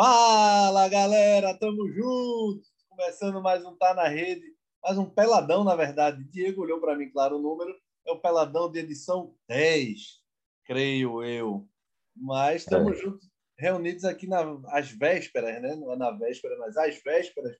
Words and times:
Fala 0.00 0.88
galera, 0.88 1.52
tamo 1.58 1.90
junto! 1.90 2.62
Começando 2.88 3.42
mais 3.42 3.64
um 3.66 3.74
Tá 3.74 3.92
na 3.94 4.06
Rede, 4.06 4.46
mais 4.80 4.96
um 4.96 5.10
peladão, 5.10 5.64
na 5.64 5.74
verdade. 5.74 6.22
Diego 6.30 6.62
olhou 6.62 6.78
para 6.78 6.96
mim, 6.96 7.10
claro, 7.10 7.36
o 7.36 7.42
número. 7.42 7.76
É 8.06 8.12
o 8.12 8.20
peladão 8.20 8.70
de 8.70 8.78
edição 8.78 9.34
10, 9.48 10.22
creio 10.64 11.24
eu. 11.24 11.66
Mas 12.14 12.62
estamos 12.62 12.96
é. 12.96 13.02
juntos, 13.02 13.28
reunidos 13.58 14.04
aqui 14.04 14.28
nas 14.28 14.88
vésperas, 14.92 15.60
né? 15.60 15.74
Não 15.74 15.92
é 15.92 15.96
na 15.96 16.12
véspera, 16.12 16.56
mas 16.58 16.76
às 16.76 17.02
vésperas 17.02 17.56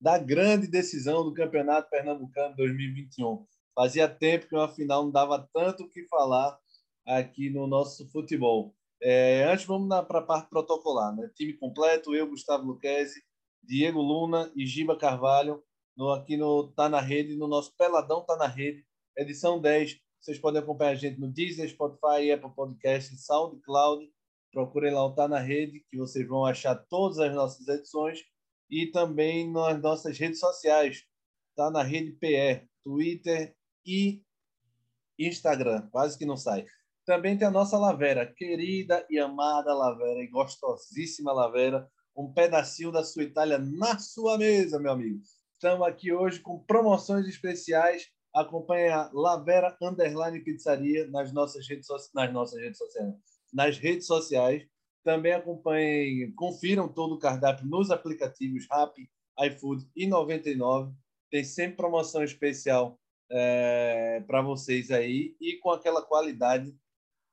da 0.00 0.16
grande 0.16 0.68
decisão 0.68 1.22
do 1.22 1.34
Campeonato 1.34 1.90
Pernambucano 1.90 2.56
2021. 2.56 3.46
Fazia 3.74 4.08
tempo 4.08 4.48
que 4.48 4.56
uma 4.56 4.66
final 4.66 5.04
não 5.04 5.10
dava 5.10 5.46
tanto 5.52 5.84
o 5.84 5.90
que 5.90 6.08
falar 6.08 6.58
aqui 7.06 7.50
no 7.50 7.66
nosso 7.66 8.10
futebol. 8.10 8.74
É, 9.04 9.44
antes, 9.50 9.64
vamos 9.64 9.88
para 10.06 10.20
a 10.20 10.22
parte 10.22 10.48
protocolar. 10.48 11.14
Né? 11.16 11.28
Time 11.34 11.54
completo, 11.54 12.14
eu, 12.14 12.28
Gustavo 12.28 12.64
Luquezzi, 12.64 13.20
Diego 13.60 14.00
Luna 14.00 14.52
e 14.54 14.64
Giba 14.64 14.96
Carvalho, 14.96 15.60
no, 15.96 16.10
aqui 16.10 16.36
no 16.36 16.68
Tá 16.68 16.88
na 16.88 17.00
Rede, 17.00 17.34
no 17.34 17.48
nosso 17.48 17.74
Peladão 17.76 18.24
Tá 18.24 18.36
na 18.36 18.46
Rede, 18.46 18.86
edição 19.16 19.60
10. 19.60 19.98
Vocês 20.20 20.38
podem 20.38 20.62
acompanhar 20.62 20.92
a 20.92 20.94
gente 20.94 21.18
no 21.18 21.26
Deezer, 21.26 21.68
Spotify, 21.68 22.30
Apple 22.30 22.54
Podcast, 22.54 23.16
SoundCloud. 23.16 24.08
Procurem 24.52 24.92
lá 24.94 25.04
o 25.04 25.14
Tá 25.14 25.26
na 25.26 25.40
Rede, 25.40 25.84
que 25.90 25.96
vocês 25.96 26.26
vão 26.28 26.46
achar 26.46 26.76
todas 26.76 27.18
as 27.18 27.34
nossas 27.34 27.66
edições. 27.66 28.20
E 28.70 28.86
também 28.86 29.50
nas 29.50 29.82
nossas 29.82 30.16
redes 30.16 30.38
sociais. 30.38 31.04
Tá 31.56 31.72
na 31.72 31.82
Rede 31.82 32.12
PR, 32.12 32.64
Twitter 32.84 33.54
e 33.84 34.22
Instagram. 35.18 35.88
Quase 35.90 36.16
que 36.16 36.24
não 36.24 36.36
sai. 36.36 36.64
Também 37.04 37.36
tem 37.36 37.48
a 37.48 37.50
nossa 37.50 37.76
Lavera, 37.76 38.24
querida 38.24 39.04
e 39.10 39.18
amada 39.18 39.74
Lavera, 39.74 40.22
e 40.22 40.28
gostosíssima 40.28 41.32
Lavera, 41.32 41.88
um 42.16 42.32
pedacinho 42.32 42.92
da 42.92 43.02
sua 43.02 43.24
Itália 43.24 43.58
na 43.58 43.98
sua 43.98 44.38
mesa, 44.38 44.78
meu 44.78 44.92
amigo. 44.92 45.20
Estamos 45.52 45.86
aqui 45.86 46.12
hoje 46.12 46.38
com 46.38 46.60
promoções 46.60 47.26
especiais. 47.26 48.08
Acompanhe 48.32 48.88
a 48.88 49.10
Lavera 49.12 49.76
Underline 49.82 50.44
Pizzaria 50.44 51.08
nas 51.08 51.32
nossas 51.32 51.66
redes, 51.68 51.88
nas 52.14 52.32
nossas 52.32 52.60
redes 52.60 52.78
sociais. 52.78 53.14
Nas 53.52 53.78
redes 53.78 54.06
sociais. 54.06 54.64
Também 55.02 55.32
acompanhem, 55.32 56.32
confiram 56.34 56.88
todo 56.88 57.14
o 57.14 57.18
cardápio 57.18 57.66
nos 57.66 57.90
aplicativos 57.90 58.68
Rappi, 58.70 59.10
iFood 59.40 59.84
e 59.96 60.06
99. 60.06 60.92
Tem 61.28 61.42
sempre 61.42 61.78
promoção 61.78 62.22
especial 62.22 62.96
é, 63.28 64.22
para 64.26 64.40
vocês 64.40 64.92
aí 64.92 65.34
e 65.40 65.58
com 65.58 65.70
aquela 65.70 66.02
qualidade 66.02 66.72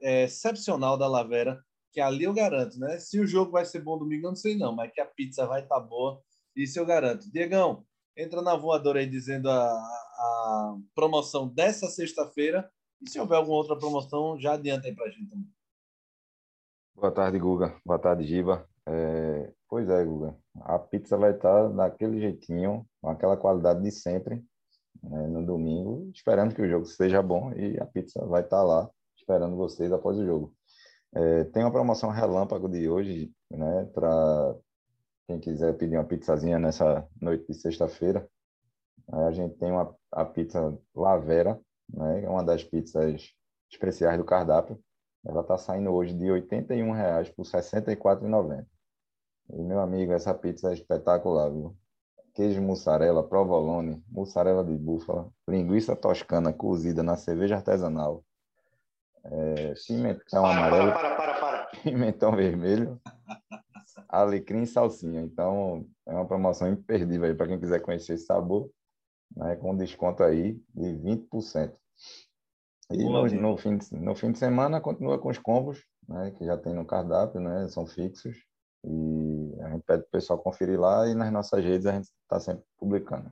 é, 0.02 0.24
excepcional 0.24 0.98
da 0.98 1.08
Lavera, 1.08 1.64
que 1.92 2.00
ali 2.00 2.24
eu 2.24 2.34
garanto, 2.34 2.80
né? 2.80 3.00
Se 3.00 3.20
o 3.20 3.28
jogo 3.28 3.52
vai 3.52 3.66
ser 3.66 3.82
bom 3.82 3.98
domingo, 3.98 4.28
eu 4.28 4.32
não 4.32 4.36
sei 4.36 4.56
não, 4.56 4.76
mas 4.76 4.92
que 4.92 5.02
a 5.02 5.06
pizza 5.06 5.46
vai 5.46 5.64
estar 5.64 5.80
tá 5.80 5.82
boa, 5.82 6.22
isso 6.56 6.80
eu 6.80 6.86
garanto. 6.86 7.32
Diegão, 7.32 7.86
entra 8.16 8.42
na 8.42 8.56
voadora 8.56 9.00
aí 9.00 9.08
dizendo 9.08 9.50
a, 9.50 9.72
a 9.72 10.78
promoção 10.94 11.48
dessa 11.48 11.88
sexta-feira 11.88 12.70
e 13.02 13.10
se 13.10 13.20
houver 13.20 13.38
alguma 13.38 13.58
outra 13.58 13.78
promoção, 13.78 14.40
já 14.40 14.54
adianta 14.54 14.88
aí 14.88 14.96
para 14.96 15.06
a 15.06 15.10
gente 15.10 15.30
também. 15.30 15.50
Boa 16.96 17.12
tarde, 17.12 17.40
Guga. 17.40 17.80
Boa 17.86 17.98
tarde, 17.98 18.26
Giba. 18.26 18.68
É... 18.86 19.54
Pois 19.70 19.88
é, 19.88 20.04
Guga. 20.04 20.36
A 20.62 20.78
pizza 20.78 21.16
vai 21.16 21.32
estar 21.32 21.70
tá 21.70 21.70
daquele 21.70 22.20
jeitinho, 22.20 22.86
com 23.02 23.10
aquela 23.10 23.38
qualidade 23.38 23.82
de 23.82 23.92
sempre, 23.92 24.44
né, 25.02 25.28
no 25.28 25.46
domingo, 25.46 26.10
esperando 26.14 26.54
que 26.54 26.62
o 26.62 26.70
jogo 26.70 26.86
seja 26.86 27.22
bom 27.22 27.54
e 27.54 27.80
a 27.80 27.86
pizza 27.86 28.26
vai 28.26 28.42
estar 28.42 28.58
tá 28.58 28.64
lá 28.64 28.90
esperando 29.30 29.56
vocês 29.56 29.92
após 29.92 30.18
o 30.18 30.26
jogo. 30.26 30.54
É, 31.14 31.44
tem 31.46 31.64
uma 31.64 31.72
promoção 31.72 32.10
relâmpago 32.10 32.68
de 32.68 32.90
hoje, 32.90 33.32
né, 33.52 33.86
para 33.94 34.56
quem 35.28 35.40
quiser 35.40 35.78
pedir 35.78 35.98
uma 35.98 36.04
pizzazinha 36.04 36.58
nessa 36.58 37.08
noite 37.22 37.46
de 37.48 37.54
sexta-feira. 37.54 38.28
A 39.12 39.32
gente 39.32 39.56
tem 39.58 39.72
uma, 39.72 39.96
a 40.12 40.26
pizza 40.26 40.76
Lavera, 40.96 41.60
né, 41.88 42.24
é 42.24 42.30
uma 42.30 42.44
das 42.44 42.64
pizzas 42.64 43.36
especiais 43.72 44.18
do 44.18 44.26
cardápio. 44.26 44.80
Ela 45.26 45.42
está 45.42 45.58
saindo 45.58 45.92
hoje 45.92 46.14
de 46.14 46.26
R$ 46.26 46.42
81,00 46.42 47.36
por 47.36 47.46
R$ 47.46 47.52
64,90. 47.52 48.66
E, 49.52 49.62
meu 49.62 49.80
amigo, 49.80 50.12
essa 50.12 50.34
pizza 50.34 50.72
é 50.72 50.74
espetacular, 50.74 51.50
viu? 51.52 51.76
Queijo 52.34 52.62
mussarela, 52.62 53.28
provolone, 53.28 54.04
mussarela 54.08 54.64
de 54.64 54.76
búfala, 54.76 55.30
linguiça 55.48 55.96
toscana 55.96 56.54
cozida 56.54 57.04
na 57.04 57.18
cerveja 57.18 57.56
artesanal, 57.56 58.24
é, 59.26 59.74
pimentão 59.88 60.42
para, 60.44 60.52
amarelo, 60.52 60.92
para, 60.92 61.16
para, 61.16 61.34
para, 61.34 61.40
para. 61.40 61.66
pimentão 61.84 62.36
vermelho, 62.36 63.00
alecrim 64.08 64.64
e 64.64 64.68
salsinha. 64.68 65.22
Então, 65.22 65.86
é 66.06 66.14
uma 66.14 66.26
promoção 66.26 66.68
imperdível 66.68 67.28
aí 67.28 67.36
para 67.36 67.48
quem 67.48 67.60
quiser 67.60 67.80
conhecer 67.80 68.14
esse 68.14 68.26
sabor, 68.26 68.70
né, 69.36 69.56
com 69.56 69.76
desconto 69.76 70.24
aí 70.24 70.54
de 70.74 70.94
20%. 70.94 71.74
E 72.92 73.04
no, 73.04 73.28
no, 73.28 73.58
fim 73.58 73.78
de, 73.78 73.96
no 73.96 74.16
fim 74.16 74.32
de 74.32 74.40
semana 74.40 74.82
continua 74.82 75.20
com 75.20 75.30
os 75.30 75.38
combos, 75.38 75.84
né, 76.08 76.32
que 76.32 76.46
já 76.46 76.58
tem 76.58 76.74
no 76.74 76.86
cardápio, 76.86 77.40
né, 77.40 77.68
são 77.68 77.86
fixos. 77.86 78.36
E 78.84 79.56
a 79.62 79.70
gente 79.70 79.84
pede 79.84 80.04
para 80.04 80.08
o 80.08 80.12
pessoal 80.12 80.40
conferir 80.40 80.80
lá 80.80 81.08
e 81.08 81.14
nas 81.14 81.32
nossas 81.32 81.64
redes 81.64 81.86
a 81.86 81.92
gente 81.92 82.06
está 82.24 82.40
sempre 82.40 82.64
publicando. 82.78 83.32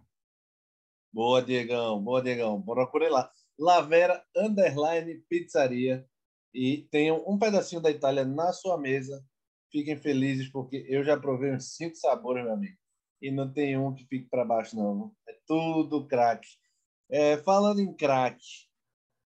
Boa, 1.12 1.42
Diegão. 1.42 2.02
Boa, 2.02 2.22
Diegão. 2.22 2.62
Procure 2.62 3.10
lá. 3.10 3.32
Lavera 3.58 4.24
Underline 4.36 5.24
Pizzaria 5.30 6.06
e 6.54 6.88
tenham 6.92 7.24
um 7.28 7.38
pedacinho 7.38 7.82
da 7.82 7.92
Itália 7.92 8.26
na 8.26 8.54
sua 8.54 8.78
mesa. 8.78 9.24
Fiquem 9.72 9.98
felizes 9.98 10.50
porque 10.50 10.86
eu 10.88 11.04
já 11.04 11.20
provei 11.20 11.54
uns 11.54 11.76
cinco 11.76 11.96
sabores, 11.96 12.44
meu 12.44 12.54
amigo. 12.54 12.78
E 13.22 13.32
não 13.32 13.52
tem 13.52 13.78
um 13.78 13.94
que 13.94 14.06
fique 14.06 14.30
para 14.30 14.46
baixo, 14.46 14.76
não. 14.76 15.12
É 15.28 15.36
tudo 15.46 16.08
craque. 16.08 16.48
É, 17.10 17.38
falando 17.38 17.80
em 17.80 17.94
craque, 17.96 18.68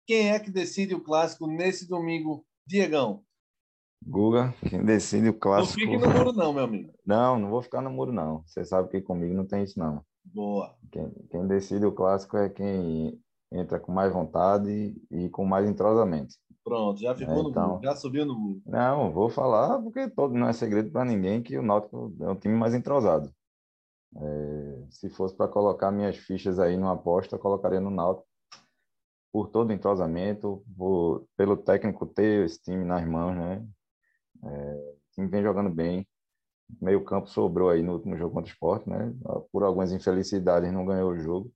quem 0.05 0.31
é 0.31 0.39
que 0.39 0.51
decide 0.51 0.93
o 0.93 1.03
clássico 1.03 1.47
nesse 1.47 1.87
domingo, 1.87 2.45
Diegão? 2.65 3.23
Guga, 4.05 4.53
quem 4.69 4.83
decide 4.83 5.29
o 5.29 5.33
clássico. 5.33 5.79
Não 5.79 5.91
fique 5.91 5.97
no 5.97 6.13
muro, 6.13 6.33
não, 6.33 6.53
meu 6.53 6.63
amigo. 6.63 6.93
Não, 7.05 7.39
não 7.39 7.49
vou 7.49 7.61
ficar 7.61 7.81
no 7.81 7.89
muro, 7.89 8.13
não. 8.13 8.43
Você 8.45 8.63
sabe 8.63 8.89
que 8.89 9.01
comigo 9.01 9.33
não 9.33 9.45
tem 9.45 9.63
isso, 9.63 9.79
não. 9.79 10.05
Boa. 10.23 10.77
Quem, 10.91 11.11
quem 11.31 11.47
decide 11.47 11.85
o 11.85 11.91
clássico 11.91 12.37
é 12.37 12.47
quem 12.49 13.19
entra 13.51 13.79
com 13.79 13.91
mais 13.91 14.11
vontade 14.11 14.95
e 15.09 15.29
com 15.29 15.45
mais 15.45 15.67
entrosamento. 15.67 16.35
Pronto, 16.63 17.01
já 17.01 17.15
ficou 17.15 17.39
é, 17.39 17.43
no 17.43 17.49
então, 17.49 17.79
já 17.81 17.95
subiu 17.95 18.25
no. 18.25 18.61
Não, 18.65 19.11
vou 19.11 19.29
falar 19.29 19.81
porque 19.81 20.07
todo 20.09 20.33
não 20.35 20.47
é 20.47 20.53
segredo 20.53 20.91
para 20.91 21.05
ninguém 21.05 21.41
que 21.41 21.57
o 21.57 21.63
Náutico 21.63 22.13
é 22.19 22.29
um 22.29 22.35
time 22.35 22.55
mais 22.55 22.75
entrosado. 22.75 23.33
É, 24.15 24.85
se 24.89 25.09
fosse 25.09 25.35
para 25.35 25.47
colocar 25.47 25.91
minhas 25.91 26.17
fichas 26.17 26.59
aí 26.59 26.77
numa 26.77 26.93
aposta, 26.93 27.35
eu 27.35 27.39
colocaria 27.39 27.79
no 27.79 27.89
Náutico 27.89 28.27
por 29.31 29.49
todo 29.49 29.69
o 29.69 29.73
entrosamento, 29.73 30.63
por, 30.75 31.25
pelo 31.37 31.55
técnico 31.55 32.05
ter 32.05 32.45
esse 32.45 32.61
time 32.61 32.83
nas 32.83 33.07
mãos, 33.07 33.35
né? 33.35 33.65
É, 34.43 34.73
o 34.73 35.13
time 35.13 35.27
vem 35.27 35.43
jogando 35.43 35.69
bem. 35.69 36.07
Meio 36.81 37.03
campo 37.03 37.27
sobrou 37.27 37.69
aí 37.69 37.81
no 37.81 37.93
último 37.93 38.15
jogo 38.15 38.33
contra 38.33 38.49
o 38.49 38.53
Sport, 38.53 38.87
né? 38.87 39.13
Por 39.51 39.63
algumas 39.63 39.91
infelicidades 39.91 40.71
não 40.71 40.85
ganhou 40.85 41.11
o 41.11 41.17
jogo. 41.17 41.51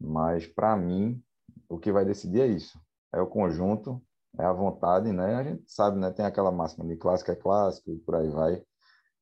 Mas, 0.00 0.46
para 0.46 0.76
mim, 0.76 1.22
o 1.68 1.78
que 1.78 1.92
vai 1.92 2.04
decidir 2.04 2.40
é 2.42 2.46
isso. 2.46 2.78
É 3.12 3.20
o 3.20 3.26
conjunto, 3.26 4.02
é 4.38 4.44
a 4.44 4.52
vontade, 4.52 5.12
né? 5.12 5.34
A 5.36 5.42
gente 5.42 5.64
sabe, 5.66 5.98
né? 5.98 6.10
Tem 6.10 6.24
aquela 6.24 6.52
máxima 6.52 6.86
de 6.86 6.96
clássico 6.96 7.30
é 7.30 7.36
clássico 7.36 7.90
e 7.90 7.98
por 7.98 8.14
aí 8.16 8.28
vai. 8.28 8.62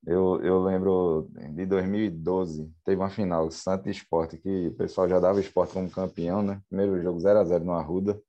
Eu, 0.07 0.43
eu 0.43 0.63
lembro 0.63 1.31
de 1.55 1.65
2012, 1.65 2.71
teve 2.85 3.01
uma 3.01 3.09
final, 3.09 3.51
Santa 3.51 3.89
Esporte, 3.89 4.37
que 4.37 4.69
o 4.69 4.75
pessoal 4.75 5.09
já 5.09 5.19
dava 5.19 5.41
esporte 5.41 5.73
como 5.73 5.91
campeão, 5.91 6.43
né? 6.43 6.61
Primeiro 6.69 7.03
jogo 7.03 7.19
0 7.21 7.39
a 7.39 7.45
0 7.45 7.65
no 7.65 7.73
Arruda, 7.73 8.21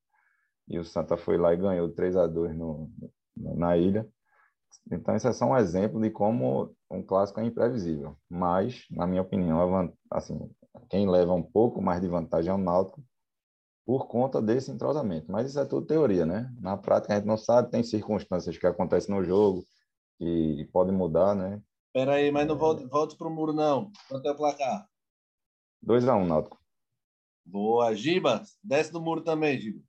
e 0.67 0.79
o 0.79 0.85
Santa 0.85 1.17
foi 1.17 1.37
lá 1.37 1.53
e 1.53 1.57
ganhou 1.57 1.89
3 1.91 2.15
a 2.15 2.27
2 2.27 2.55
no, 2.55 2.89
na 3.35 3.77
ilha. 3.77 4.07
Então, 4.91 5.15
isso 5.15 5.27
é 5.27 5.33
só 5.33 5.45
um 5.45 5.57
exemplo 5.57 6.01
de 6.01 6.09
como 6.09 6.73
um 6.89 7.03
clássico 7.03 7.39
é 7.39 7.45
imprevisível. 7.45 8.15
Mas, 8.29 8.85
na 8.89 9.05
minha 9.05 9.21
opinião, 9.21 9.91
assim, 10.11 10.39
quem 10.89 11.09
leva 11.09 11.33
um 11.33 11.43
pouco 11.43 11.81
mais 11.81 12.01
de 12.01 12.07
vantagem 12.07 12.51
é 12.51 12.53
o 12.53 12.57
Náutico 12.57 13.03
por 13.85 14.07
conta 14.07 14.41
desse 14.41 14.71
entrosamento. 14.71 15.31
Mas 15.31 15.49
isso 15.49 15.59
é 15.59 15.65
tudo 15.65 15.85
teoria, 15.85 16.25
né? 16.25 16.51
Na 16.59 16.75
prática 16.75 17.13
a 17.13 17.17
gente 17.17 17.27
não 17.27 17.37
sabe, 17.37 17.71
tem 17.71 17.83
circunstâncias 17.83 18.57
que 18.57 18.65
acontecem 18.65 19.13
no 19.13 19.23
jogo 19.23 19.63
que 20.17 20.67
podem 20.71 20.93
mudar, 20.93 21.35
né? 21.35 21.61
Espera 21.87 22.15
aí, 22.15 22.31
mas 22.31 22.47
não 22.47 22.57
volte, 22.57 22.85
volte 22.87 23.15
para 23.15 23.27
o 23.27 23.31
muro, 23.31 23.53
não. 23.53 23.91
Quanto 24.09 24.27
é 24.27 24.31
o 24.31 24.35
placar? 24.35 24.87
2x1, 25.85 26.23
um, 26.23 26.25
Náutico. 26.25 26.59
Boa. 27.45 27.95
Giba, 27.95 28.41
desce 28.63 28.91
do 28.91 28.99
muro 28.99 29.21
também, 29.21 29.59
Giba. 29.59 29.81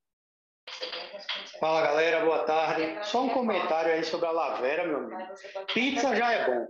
Fala, 1.59 1.83
galera. 1.83 2.25
Boa 2.25 2.45
tarde. 2.45 2.99
Só 3.07 3.25
um 3.25 3.31
comentário 3.31 3.93
aí 3.93 4.05
sobre 4.05 4.27
a 4.27 4.31
Lavera, 4.31 4.87
meu 4.87 4.99
amigo. 4.99 5.35
Pizza 5.73 6.15
já 6.15 6.33
é 6.33 6.47
bom. 6.47 6.67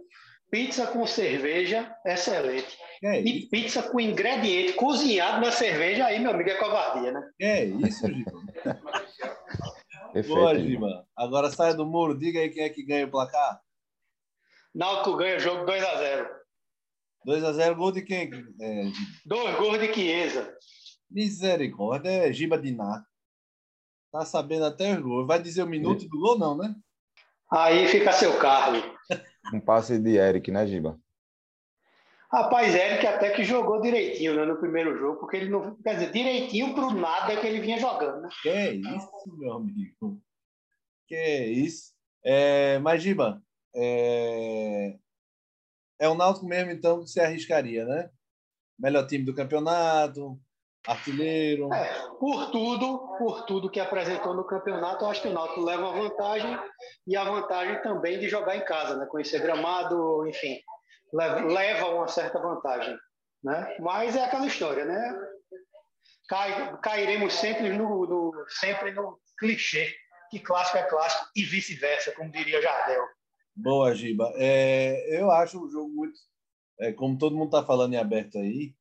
Pizza 0.49 0.87
com 0.87 1.05
cerveja, 1.07 1.95
excelente. 2.05 2.79
É 3.03 3.21
e 3.21 3.47
pizza 3.49 3.83
com 3.83 4.01
ingrediente 4.01 4.73
cozinhado 4.73 5.45
na 5.45 5.53
cerveja, 5.53 6.07
aí, 6.07 6.19
meu 6.19 6.31
amigo, 6.31 6.51
é 6.51 6.55
covardia, 6.55 7.13
né? 7.13 7.31
É 7.41 7.65
isso, 7.65 8.07
Giba. 8.07 8.33
Boa, 10.27 10.59
Giba. 10.59 11.07
Agora 11.15 11.51
sai 11.51 11.75
do 11.75 11.85
muro, 11.85 12.19
diga 12.19 12.41
aí 12.41 12.49
quem 12.49 12.65
é 12.65 12.71
que 12.71 12.85
ganha 12.85 13.07
o 13.07 13.11
placar. 13.11 13.61
Náutico 14.75 15.17
ganha 15.17 15.37
o 15.37 15.41
jogo 15.41 15.65
2x0. 15.65 16.29
2x0, 17.27 17.75
gol 17.75 17.93
de 17.93 18.03
quem? 18.03 18.31
É... 18.61 18.85
Dois 19.25 19.57
gols 19.57 19.79
de 19.79 19.93
Chiesa. 19.93 20.55
Misericórdia, 21.11 22.11
é 22.11 22.33
Giba 22.33 22.59
de 22.59 22.73
Ná. 22.73 23.05
Tá 24.13 24.25
sabendo 24.25 24.65
até 24.65 24.95
os 24.95 25.03
gols. 25.03 25.27
Vai 25.27 25.43
dizer 25.43 25.63
o 25.63 25.67
minuto 25.67 26.09
do 26.09 26.19
gol, 26.19 26.39
não, 26.39 26.57
né? 26.57 26.75
Aí 27.51 27.87
fica 27.89 28.13
seu 28.13 28.39
carro. 28.39 28.83
Um 29.53 29.61
passe 29.61 29.99
de 29.99 30.17
Eric, 30.17 30.51
né, 30.51 30.67
Giba? 30.67 30.99
Rapaz, 32.37 32.75
Eric 32.75 33.07
até 33.07 33.31
que 33.31 33.43
jogou 33.43 33.81
direitinho 33.81 34.37
né, 34.37 34.45
no 34.45 34.59
primeiro 34.59 34.99
jogo, 34.99 35.19
porque 35.21 35.39
ele 35.39 35.49
não. 35.49 35.75
Quer 35.77 35.95
dizer, 35.95 36.13
direitinho 36.13 36.75
pro 36.75 36.91
nada 36.91 37.35
que 37.35 37.47
ele 37.47 37.61
vinha 37.61 37.79
jogando, 37.79 38.21
né? 38.21 38.29
Que 38.43 38.51
é 38.51 38.73
isso, 38.75 39.11
meu 39.39 39.55
amigo. 39.55 40.21
Que 41.09 41.15
é 41.15 41.47
isso. 41.47 41.95
É, 42.23 42.79
mas, 42.81 43.03
Giba, 43.03 43.43
é, 43.75 44.99
é 45.99 46.09
o 46.11 46.15
Náutico 46.15 46.45
mesmo, 46.45 46.71
então, 46.73 47.01
que 47.03 47.09
você 47.09 47.21
arriscaria, 47.21 47.87
né? 47.87 48.11
Melhor 48.79 49.07
time 49.07 49.25
do 49.25 49.35
campeonato, 49.35 50.39
artilheiro. 50.87 51.73
É, 51.73 52.07
por 52.21 52.51
tudo, 52.51 53.17
por 53.17 53.47
tudo 53.47 53.71
que 53.71 53.81
apresentou 53.81 54.35
no 54.35 54.45
campeonato, 54.45 55.07
eu 55.07 55.09
acho 55.09 55.23
que 55.23 55.29
o 55.29 55.33
Náutico 55.33 55.63
leva 55.63 55.89
a 55.89 55.99
vantagem 56.03 56.59
e 57.07 57.17
a 57.17 57.25
vantagem 57.25 57.81
também 57.81 58.21
de 58.21 58.29
jogar 58.29 58.59
em 58.59 58.65
casa, 58.67 58.95
né? 58.95 59.07
Conhecer 59.07 59.41
gramado, 59.41 60.27
enfim, 60.29 60.61
leva, 61.17 61.89
uma 61.89 62.09
certa 62.09 62.39
vantagem, 62.39 62.97
né? 63.43 63.77
Mas 63.81 64.17
é 64.17 64.25
aquela 64.25 64.47
história, 64.47 64.85
né? 64.85 65.19
Cai, 66.29 66.79
cairemos 66.81 67.33
sempre 67.35 67.71
no, 67.71 68.07
no, 68.07 68.45
sempre 68.49 68.93
no 68.93 69.19
clichê 69.39 69.95
que 70.31 70.41
clássico 70.41 70.79
é 70.79 70.83
clássico 70.83 71.31
e 71.37 71.45
vice-versa, 71.45 72.13
como 72.13 72.31
diria 72.31 72.61
Jardel. 72.61 73.05
Boa, 73.55 73.95
Giba. 73.95 74.33
É, 74.37 75.19
eu 75.19 75.31
acho 75.31 75.65
o 75.65 75.71
jogo 75.71 75.89
muito, 75.89 76.19
é, 76.81 76.93
como 76.93 77.17
todo 77.17 77.37
mundo 77.37 77.57
está 77.57 77.65
falando 77.65 77.95
em 77.95 77.99
aberto 77.99 78.39
aí, 78.39 78.75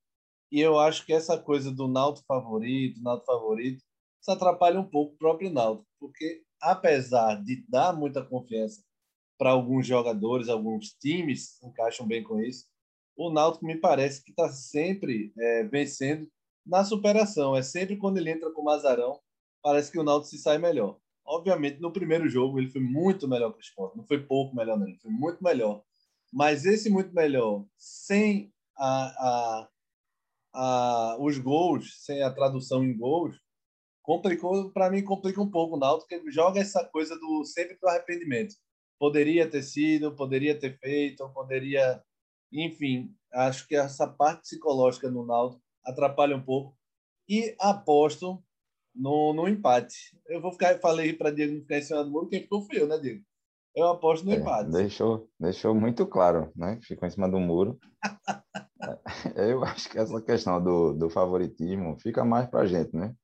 e 0.51 0.59
eu 0.59 0.79
acho 0.79 1.05
que 1.05 1.13
essa 1.13 1.37
coisa 1.37 1.71
do 1.71 1.87
Naldo 1.87 2.21
favorito, 2.27 3.01
Naldo 3.01 3.23
favorito, 3.25 3.83
isso 4.21 4.31
atrapalha 4.31 4.79
um 4.79 4.89
pouco 4.89 5.13
o 5.13 5.17
próprio 5.17 5.49
Naldo, 5.49 5.85
porque 5.99 6.41
apesar 6.61 7.35
de 7.43 7.63
dar 7.69 7.93
muita 7.93 8.23
confiança 8.25 8.81
para 9.37 9.51
alguns 9.51 9.85
jogadores, 9.85 10.49
alguns 10.49 10.89
times 10.93 11.61
encaixam 11.63 12.07
bem 12.07 12.23
com 12.23 12.39
isso, 12.39 12.65
o 13.15 13.29
Náutico 13.29 13.65
me 13.65 13.77
parece 13.77 14.23
que 14.23 14.31
está 14.31 14.49
sempre 14.49 15.33
é, 15.37 15.63
vencendo 15.63 16.27
na 16.65 16.83
superação. 16.83 17.55
É 17.55 17.61
sempre 17.61 17.97
quando 17.97 18.17
ele 18.17 18.29
entra 18.29 18.51
com 18.51 18.61
o 18.61 18.65
Mazarão, 18.65 19.19
parece 19.61 19.91
que 19.91 19.99
o 19.99 20.03
Náutico 20.03 20.29
se 20.29 20.37
sai 20.37 20.57
melhor. 20.57 20.97
Obviamente, 21.25 21.79
no 21.79 21.91
primeiro 21.91 22.27
jogo 22.29 22.59
ele 22.59 22.69
foi 22.69 22.81
muito 22.81 23.27
melhor 23.27 23.51
que 23.51 23.59
o 23.59 23.61
Sport. 23.61 23.95
Não 23.95 24.05
foi 24.05 24.23
pouco 24.23 24.55
melhor, 24.55 24.77
não. 24.77 24.87
Ele 24.87 24.97
foi 24.97 25.11
muito 25.11 25.43
melhor. 25.43 25.83
Mas 26.31 26.65
esse 26.65 26.89
muito 26.89 27.13
melhor, 27.15 27.65
sem 27.77 28.53
a, 28.77 29.05
a, 29.27 29.69
a, 30.53 31.17
os 31.19 31.37
gols, 31.37 32.03
sem 32.03 32.21
a 32.21 32.31
tradução 32.31 32.83
em 32.83 32.95
gols, 32.95 33.39
complicou, 34.03 34.69
para 34.71 34.89
mim, 34.89 35.03
complica 35.03 35.41
um 35.41 35.49
pouco 35.49 35.75
o 35.75 35.79
Náutico, 35.79 36.09
porque 36.09 36.31
joga 36.31 36.59
essa 36.59 36.83
coisa 36.85 37.17
do 37.17 37.43
sempre 37.45 37.77
do 37.81 37.87
arrependimento. 37.87 38.55
Poderia 38.99 39.49
ter 39.49 39.63
sido, 39.63 40.15
poderia 40.15 40.57
ter 40.57 40.77
feito, 40.79 41.27
poderia. 41.29 42.01
Enfim, 42.51 43.13
acho 43.33 43.67
que 43.67 43.75
essa 43.75 44.07
parte 44.07 44.41
psicológica 44.41 45.09
no 45.09 45.25
Náutico 45.25 45.61
atrapalha 45.83 46.35
um 46.35 46.41
pouco. 46.41 46.77
E 47.27 47.55
aposto 47.59 48.41
no, 48.95 49.33
no 49.33 49.47
empate. 49.47 50.17
Eu 50.27 50.41
vou 50.41 50.51
ficar, 50.51 50.79
falei 50.79 51.13
para 51.13 51.31
Diego 51.31 51.53
não 51.53 51.61
ficar 51.61 51.77
em 51.77 51.81
cima 51.81 52.03
do 52.03 52.09
muro, 52.09 52.27
quem 52.27 52.41
ficou 52.41 52.61
foi 52.61 52.81
eu, 52.81 52.87
né, 52.87 52.97
Diego? 52.97 53.23
Eu 53.75 53.87
aposto 53.87 54.25
no 54.25 54.31
é, 54.31 54.35
empate. 54.37 54.71
Deixou, 54.71 55.29
deixou 55.37 55.75
muito 55.75 56.07
claro, 56.07 56.49
né? 56.55 56.79
Ficou 56.81 57.07
em 57.07 57.11
cima 57.11 57.29
do 57.29 57.39
muro. 57.39 57.77
É, 59.35 59.51
eu 59.51 59.63
acho 59.63 59.89
que 59.89 59.97
essa 59.97 60.21
questão 60.21 60.63
do, 60.63 60.93
do 60.93 61.09
favoritismo 61.09 61.97
fica 61.99 62.23
mais 62.23 62.47
para 62.47 62.61
a 62.61 62.65
gente, 62.67 62.95
né? 62.95 63.15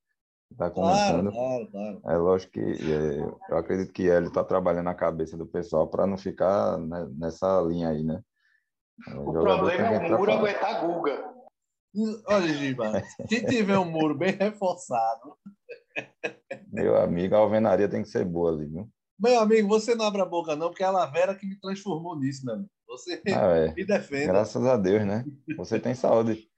Está 0.52 0.70
começando. 0.70 1.32
Claro, 1.32 1.68
claro, 1.72 2.02
claro. 2.02 2.02
É 2.06 2.18
lógico 2.18 2.54
que 2.54 2.60
é, 2.60 3.20
eu 3.50 3.58
acredito 3.58 3.94
que 3.94 4.04
ele 4.04 4.28
está 4.28 4.44
trabalhando 4.44 4.86
na 4.86 4.94
cabeça 4.94 5.38
do 5.38 5.46
pessoal 5.46 5.88
para 5.88 6.06
não 6.06 6.18
ficar 6.18 6.78
né, 6.78 7.08
nessa 7.18 7.62
linha 7.62 7.90
aí, 7.90 8.04
né? 8.04 8.22
O, 9.08 9.30
o 9.30 9.34
problema 9.34 9.82
é 9.82 10.14
o 10.14 10.18
muro 10.18 10.32
aguentar 10.32 10.86
Guga. 10.86 11.32
Olha, 12.28 12.54
Giba, 12.54 13.02
se 13.28 13.46
tiver 13.46 13.78
um 13.78 13.90
muro 13.90 14.16
bem 14.16 14.32
reforçado, 14.32 15.36
meu 16.72 16.96
amigo, 16.98 17.36
a 17.36 17.40
alvenaria 17.40 17.90
tem 17.90 18.02
que 18.02 18.10
ser 18.10 18.24
boa 18.24 18.52
ali, 18.52 18.66
viu? 18.66 18.90
Meu 19.20 19.40
amigo, 19.40 19.68
você 19.68 19.94
não 19.94 20.06
abre 20.06 20.22
a 20.22 20.26
boca, 20.26 20.56
não, 20.56 20.70
porque 20.70 20.84
é 20.84 20.88
a 20.88 20.92
Lavera 20.92 21.36
que 21.36 21.46
me 21.46 21.60
transformou 21.60 22.18
nisso, 22.18 22.46
meu 22.46 22.56
amigo. 22.56 22.70
Você 22.88 23.22
ah, 23.28 23.58
é. 23.58 23.74
me 23.74 23.86
defende. 23.86 24.28
Graças 24.28 24.66
a 24.66 24.78
Deus, 24.78 25.06
né? 25.06 25.24
Você 25.58 25.80
tem 25.80 25.94
saúde. 25.94 26.50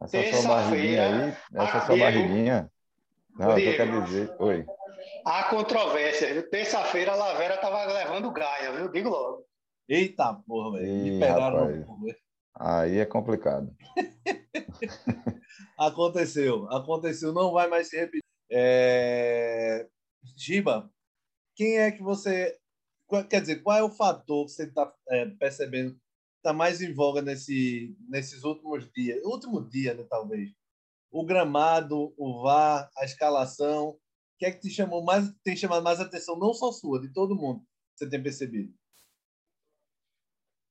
Essa 0.00 0.40
sua 0.40 0.48
barriguinha 0.48 1.02
aí, 1.02 1.36
essa 1.54 1.86
sua 1.86 1.96
barriguinha. 1.96 2.71
Não, 3.38 3.54
Diego, 3.54 3.70
eu 3.70 3.76
quero 3.76 4.04
dizer. 4.04 4.36
Oi. 4.38 4.66
Há 5.24 5.44
controvérsia. 5.44 6.42
Terça-feira 6.48 7.12
a 7.12 7.16
Lavera 7.16 7.56
tava 7.56 7.84
levando 7.84 8.32
Gaia, 8.32 8.72
viu? 8.72 8.90
Digo 8.90 9.08
logo. 9.08 9.46
Eita 9.88 10.34
porra, 10.46 10.78
velho. 10.78 10.92
Me 10.92 11.20
pegaram. 11.20 11.84
Aí 12.54 12.98
é 12.98 13.06
complicado. 13.06 13.74
aconteceu, 15.78 16.68
aconteceu, 16.70 17.32
não 17.32 17.52
vai 17.52 17.68
mais 17.68 17.88
se 17.88 17.96
repetir. 17.96 18.22
É... 18.50 19.88
Giba, 20.36 20.90
quem 21.56 21.78
é 21.78 21.90
que 21.90 22.02
você. 22.02 22.56
Quer 23.28 23.40
dizer, 23.40 23.62
qual 23.62 23.76
é 23.76 23.82
o 23.82 23.90
fator 23.90 24.46
que 24.46 24.52
você 24.52 24.64
está 24.64 24.92
é, 25.10 25.26
percebendo 25.26 25.98
está 26.38 26.52
mais 26.52 26.80
em 26.80 26.94
voga 26.94 27.20
nesse, 27.20 27.94
nesses 28.08 28.42
últimos 28.42 28.90
dias? 28.92 29.22
Último 29.24 29.68
dia, 29.68 29.94
né, 29.94 30.04
talvez. 30.08 30.50
O 31.12 31.24
gramado, 31.24 32.12
o 32.16 32.42
VAR, 32.42 32.90
a 32.96 33.04
escalação. 33.04 33.90
O 33.90 33.98
que 34.38 34.46
é 34.46 34.50
que 34.50 34.60
te 34.60 34.70
chamou 34.70 35.04
mais, 35.04 35.32
tem 35.44 35.54
chamado 35.54 35.84
mais 35.84 36.00
atenção, 36.00 36.36
não 36.36 36.52
só 36.52 36.72
sua, 36.72 37.00
de 37.00 37.12
todo 37.12 37.36
mundo, 37.36 37.62
você 37.94 38.08
tem 38.08 38.20
percebido? 38.20 38.74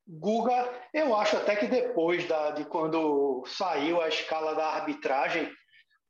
Guga, 0.05 0.69
eu 0.93 1.15
acho 1.15 1.37
até 1.37 1.55
que 1.55 1.67
depois 1.67 2.27
da, 2.27 2.51
de 2.51 2.65
quando 2.65 3.45
saiu 3.45 4.01
a 4.01 4.09
escala 4.09 4.53
da 4.55 4.65
arbitragem, 4.65 5.49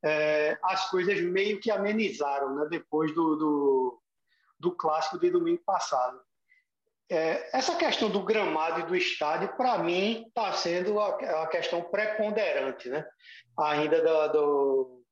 é, 0.04 0.58
as 0.64 0.90
coisas 0.90 1.22
meio 1.22 1.60
que 1.60 1.70
amenizaram, 1.70 2.56
né? 2.56 2.68
Depois 2.70 3.14
do, 3.14 3.36
do, 3.36 4.02
do 4.60 4.76
clássico 4.76 5.20
de 5.20 5.30
domingo 5.30 5.62
passado. 5.64 6.20
É, 7.10 7.56
essa 7.56 7.76
questão 7.76 8.10
do 8.10 8.24
gramado 8.24 8.80
e 8.80 8.86
do 8.86 8.96
estádio, 8.96 9.56
para 9.58 9.78
mim, 9.80 10.24
está 10.28 10.54
sendo 10.54 11.00
a, 11.00 11.44
a, 11.44 11.48
questão 11.48 11.84
preponderante, 11.84 12.90
né? 12.90 13.06
Ainda 13.58 14.02
da, 14.02 14.28
do, 14.28 15.04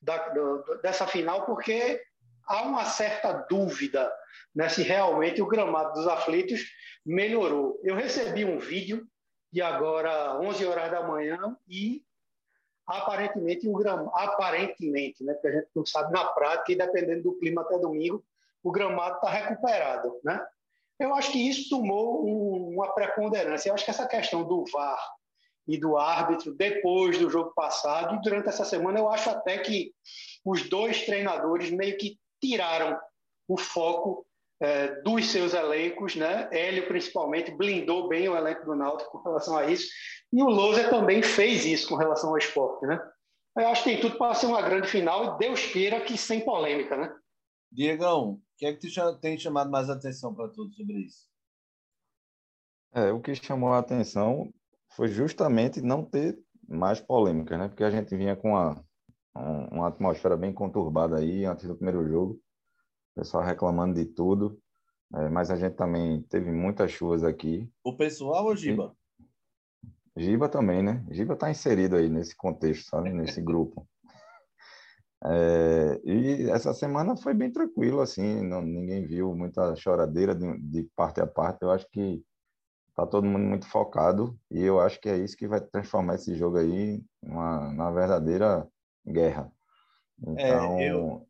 da, 0.00 0.28
do, 0.28 0.80
dessa 0.82 1.06
final, 1.06 1.44
porque 1.44 2.00
há 2.46 2.62
uma 2.62 2.84
certa 2.84 3.32
dúvida 3.32 4.12
né, 4.54 4.68
se 4.68 4.82
realmente 4.82 5.40
o 5.42 5.46
gramado 5.46 5.94
dos 5.94 6.06
aflitos 6.06 6.60
melhorou. 7.04 7.78
Eu 7.82 7.94
recebi 7.94 8.44
um 8.44 8.58
vídeo 8.58 9.06
de 9.52 9.60
agora 9.60 10.40
11 10.40 10.66
horas 10.66 10.90
da 10.90 11.06
manhã 11.06 11.56
e 11.68 12.02
aparentemente 12.86 13.68
o 13.68 13.72
gramado, 13.72 14.10
aparentemente, 14.14 15.22
né, 15.24 15.34
porque 15.34 15.48
a 15.48 15.52
gente 15.52 15.68
não 15.74 15.86
sabe 15.86 16.12
na 16.12 16.24
prática 16.24 16.72
e 16.72 16.76
dependendo 16.76 17.22
do 17.22 17.38
clima 17.38 17.62
até 17.62 17.78
domingo, 17.78 18.24
o 18.62 18.70
gramado 18.70 19.16
está 19.16 19.28
recuperado, 19.28 20.20
né? 20.24 20.44
Eu 20.98 21.14
acho 21.14 21.32
que 21.32 21.48
isso 21.48 21.68
tomou 21.68 22.24
um, 22.24 22.74
uma 22.74 22.94
preponderância. 22.94 23.68
Eu 23.68 23.74
acho 23.74 23.84
que 23.84 23.90
essa 23.90 24.06
questão 24.06 24.44
do 24.44 24.64
VAR 24.70 25.00
e 25.66 25.78
do 25.78 25.96
árbitro 25.96 26.54
depois 26.54 27.18
do 27.18 27.30
jogo 27.30 27.52
passado 27.54 28.16
e 28.16 28.20
durante 28.22 28.48
essa 28.48 28.64
semana 28.64 28.98
eu 28.98 29.08
acho 29.08 29.30
até 29.30 29.58
que 29.58 29.92
os 30.44 30.68
dois 30.68 31.04
treinadores 31.04 31.70
meio 31.70 31.96
que 31.96 32.18
tiraram 32.40 32.98
o 33.48 33.56
foco 33.56 34.26
é, 34.60 35.00
dos 35.02 35.30
seus 35.30 35.54
elencos, 35.54 36.14
né? 36.14 36.48
Hélio 36.52 36.86
principalmente 36.86 37.50
blindou 37.50 38.08
bem 38.08 38.28
o 38.28 38.36
elenco 38.36 38.64
do 38.64 38.76
Náutico 38.76 39.10
com 39.10 39.28
relação 39.28 39.56
a 39.56 39.66
isso, 39.66 39.88
e 40.32 40.42
o 40.42 40.48
Lousa 40.48 40.88
também 40.88 41.22
fez 41.22 41.64
isso 41.64 41.88
com 41.88 41.96
relação 41.96 42.30
ao 42.30 42.38
esporte, 42.38 42.86
né? 42.86 43.00
Eu 43.56 43.68
acho 43.68 43.82
que 43.82 43.90
tem 43.90 44.00
tudo 44.00 44.16
para 44.16 44.34
ser 44.34 44.46
uma 44.46 44.62
grande 44.62 44.88
final 44.88 45.34
e 45.34 45.38
Deus 45.38 45.66
queira 45.66 46.00
que 46.00 46.16
sem 46.16 46.44
polêmica, 46.44 46.96
né? 46.96 47.14
Diegão, 47.70 48.34
o 48.34 48.40
que 48.56 48.66
é 48.66 48.72
que 48.72 48.88
tu 48.88 49.18
tem 49.20 49.38
chamado 49.38 49.70
mais 49.70 49.90
atenção 49.90 50.34
para 50.34 50.48
todos 50.48 50.74
sobre 50.76 50.94
isso? 51.00 51.28
É, 52.94 53.10
o 53.10 53.20
que 53.20 53.34
chamou 53.34 53.72
a 53.72 53.78
atenção 53.78 54.52
foi 54.96 55.08
justamente 55.08 55.80
não 55.80 56.04
ter 56.04 56.38
mais 56.68 57.00
polêmica, 57.00 57.58
né? 57.58 57.68
Porque 57.68 57.84
a 57.84 57.90
gente 57.90 58.16
vinha 58.16 58.36
com 58.36 58.50
uma, 58.50 58.84
uma 59.70 59.88
atmosfera 59.88 60.36
bem 60.36 60.52
conturbada 60.52 61.18
aí 61.18 61.44
antes 61.44 61.66
do 61.66 61.76
primeiro 61.76 62.06
jogo 62.08 62.40
pessoal 63.14 63.44
reclamando 63.44 63.94
de 63.94 64.06
tudo, 64.06 64.58
é, 65.14 65.28
mas 65.28 65.50
a 65.50 65.56
gente 65.56 65.74
também 65.74 66.22
teve 66.22 66.50
muitas 66.50 66.90
chuvas 66.90 67.22
aqui. 67.22 67.70
O 67.84 67.96
pessoal 67.96 68.46
ou 68.46 68.56
Giba? 68.56 68.94
Giba 70.16 70.48
também, 70.48 70.82
né? 70.82 71.04
Giba 71.10 71.34
está 71.34 71.50
inserido 71.50 71.96
aí 71.96 72.08
nesse 72.08 72.36
contexto, 72.36 72.88
sabe? 72.88 73.10
Nesse 73.10 73.40
grupo. 73.42 73.86
É, 75.24 76.00
e 76.04 76.50
essa 76.50 76.74
semana 76.74 77.16
foi 77.16 77.32
bem 77.32 77.50
tranquilo, 77.50 78.00
assim, 78.00 78.42
não, 78.42 78.60
ninguém 78.60 79.06
viu 79.06 79.36
muita 79.36 79.76
choradeira 79.76 80.34
de, 80.34 80.58
de, 80.58 80.82
parte 80.96 81.20
a 81.20 81.26
parte. 81.26 81.62
Eu 81.62 81.70
acho 81.70 81.86
que 81.90 82.24
tá 82.94 83.06
todo 83.06 83.26
mundo 83.26 83.44
muito 83.44 83.66
focado 83.66 84.38
e 84.50 84.60
eu 84.60 84.80
acho 84.80 85.00
que 85.00 85.08
é 85.08 85.16
isso 85.16 85.36
que 85.36 85.48
vai 85.48 85.60
transformar 85.60 86.16
esse 86.16 86.34
jogo 86.34 86.58
aí 86.58 87.02
numa, 87.22 87.70
numa 87.70 87.92
verdadeira 87.92 88.68
guerra. 89.06 89.52
Então, 90.20 90.78
é, 90.78 90.90
eu, 90.90 91.28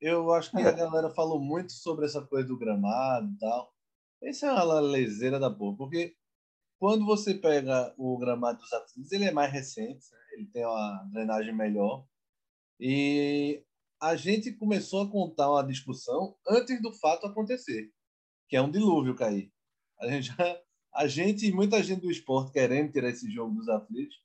eu 0.00 0.32
acho 0.32 0.50
que 0.50 0.58
é. 0.58 0.68
a 0.68 0.72
galera 0.72 1.10
falou 1.10 1.40
muito 1.40 1.72
sobre 1.72 2.06
essa 2.06 2.22
coisa 2.22 2.48
do 2.48 2.58
gramado 2.58 3.30
e 3.30 3.38
tal. 3.38 3.72
Isso 4.22 4.46
é 4.46 4.52
uma 4.52 4.80
leseira 4.80 5.38
da 5.38 5.50
porra, 5.50 5.76
porque 5.76 6.14
quando 6.78 7.04
você 7.04 7.34
pega 7.34 7.92
o 7.96 8.16
gramado 8.18 8.58
dos 8.58 8.72
atletas, 8.72 9.12
ele 9.12 9.24
é 9.24 9.32
mais 9.32 9.52
recente, 9.52 10.04
né? 10.12 10.18
ele 10.32 10.46
tem 10.46 10.64
uma 10.64 11.08
drenagem 11.12 11.54
melhor. 11.54 12.04
E 12.78 13.64
a 14.00 14.16
gente 14.16 14.52
começou 14.52 15.02
a 15.02 15.10
contar 15.10 15.50
uma 15.50 15.64
discussão 15.64 16.36
antes 16.48 16.82
do 16.82 16.92
fato 16.92 17.26
acontecer, 17.26 17.92
que 18.48 18.56
é 18.56 18.62
um 18.62 18.70
dilúvio 18.70 19.14
cair. 19.14 19.52
A 20.00 20.08
gente, 20.08 20.30
a 20.94 21.06
gente 21.06 21.46
e 21.46 21.52
muita 21.52 21.82
gente 21.82 22.02
do 22.02 22.10
esporte 22.10 22.52
querendo 22.52 22.92
tirar 22.92 23.08
esse 23.08 23.30
jogo 23.30 23.54
dos 23.54 23.68
aflitos, 23.68 24.16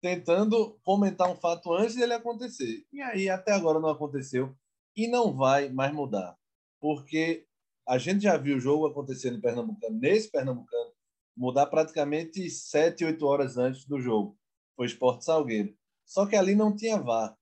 tentando 0.00 0.78
comentar 0.82 1.30
um 1.30 1.36
fato 1.36 1.72
antes 1.72 1.96
dele 1.96 2.14
acontecer. 2.14 2.84
E 2.92 3.00
aí 3.00 3.28
até 3.28 3.52
agora 3.52 3.80
não 3.80 3.88
aconteceu 3.88 4.54
e 4.96 5.08
não 5.08 5.34
vai 5.34 5.68
mais 5.68 5.92
mudar, 5.92 6.36
porque 6.80 7.46
a 7.86 7.98
gente 7.98 8.22
já 8.22 8.36
viu 8.36 8.56
o 8.56 8.60
jogo 8.60 8.86
acontecendo 8.86 9.40
Pernambucano, 9.40 9.98
nesse 9.98 10.30
Pernambucano, 10.30 10.92
mudar 11.36 11.66
praticamente 11.66 12.48
sete, 12.50 13.04
oito 13.04 13.26
horas 13.26 13.56
antes 13.56 13.84
do 13.86 14.00
jogo. 14.00 14.38
Foi 14.76 14.86
Esporte 14.86 15.24
Salgueiro. 15.24 15.74
Só 16.04 16.26
que 16.26 16.36
ali 16.36 16.54
não 16.54 16.74
tinha 16.74 16.98
VAR. 16.98 17.36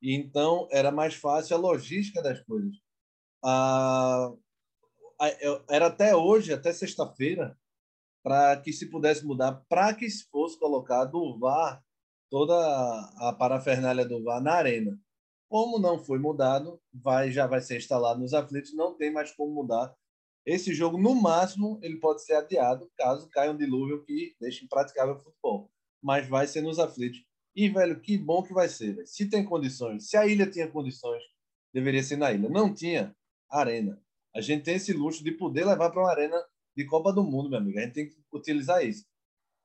E 0.00 0.14
então 0.14 0.68
era 0.70 0.90
mais 0.90 1.14
fácil 1.14 1.56
a 1.56 1.60
logística 1.60 2.22
das 2.22 2.40
coisas. 2.44 2.74
Ah, 3.44 4.32
era 5.68 5.86
até 5.86 6.16
hoje, 6.16 6.52
até 6.52 6.72
sexta-feira, 6.72 7.56
para 8.22 8.56
que 8.56 8.72
se 8.72 8.88
pudesse 8.88 9.24
mudar, 9.24 9.64
para 9.68 9.94
que 9.94 10.08
se 10.08 10.24
fosse 10.30 10.58
colocado 10.58 11.16
o 11.16 11.38
VAR, 11.38 11.82
toda 12.30 12.54
a 13.18 13.34
parafernália 13.38 14.06
do 14.06 14.22
VAR 14.22 14.40
na 14.40 14.54
arena. 14.54 14.98
Como 15.48 15.78
não 15.78 15.98
foi 15.98 16.18
mudado, 16.18 16.80
vai 16.92 17.30
já 17.30 17.46
vai 17.46 17.60
ser 17.60 17.76
instalado 17.76 18.20
nos 18.20 18.32
aflitos, 18.32 18.74
não 18.74 18.96
tem 18.96 19.12
mais 19.12 19.32
como 19.32 19.52
mudar. 19.52 19.94
Esse 20.46 20.74
jogo, 20.74 20.98
no 20.98 21.14
máximo, 21.14 21.78
ele 21.82 21.98
pode 21.98 22.24
ser 22.24 22.34
adiado 22.34 22.90
caso 22.96 23.28
caia 23.28 23.52
um 23.52 23.56
dilúvio 23.56 24.02
que 24.02 24.34
deixe 24.40 24.64
impraticável 24.64 25.14
o 25.14 25.18
futebol. 25.18 25.70
Mas 26.02 26.26
vai 26.26 26.46
ser 26.46 26.62
nos 26.62 26.78
aflitos. 26.78 27.22
E, 27.54 27.68
velho, 27.68 28.00
que 28.00 28.16
bom 28.16 28.42
que 28.42 28.52
vai 28.52 28.68
ser. 28.68 28.94
Véio. 28.94 29.06
Se 29.06 29.28
tem 29.28 29.44
condições, 29.44 30.08
se 30.08 30.16
a 30.16 30.26
ilha 30.26 30.50
tinha 30.50 30.66
condições, 30.66 31.22
deveria 31.72 32.02
ser 32.02 32.16
na 32.16 32.32
ilha. 32.32 32.48
Não 32.48 32.74
tinha 32.74 33.14
arena. 33.48 34.02
A 34.34 34.40
gente 34.40 34.64
tem 34.64 34.76
esse 34.76 34.92
luxo 34.92 35.22
de 35.22 35.32
poder 35.32 35.66
levar 35.66 35.90
para 35.90 36.00
uma 36.00 36.10
arena 36.10 36.42
de 36.76 36.84
Copa 36.86 37.12
do 37.12 37.22
Mundo, 37.22 37.50
meu 37.50 37.58
amigo. 37.58 37.78
A 37.78 37.82
gente 37.82 37.94
tem 37.94 38.08
que 38.08 38.16
utilizar 38.32 38.84
isso. 38.84 39.04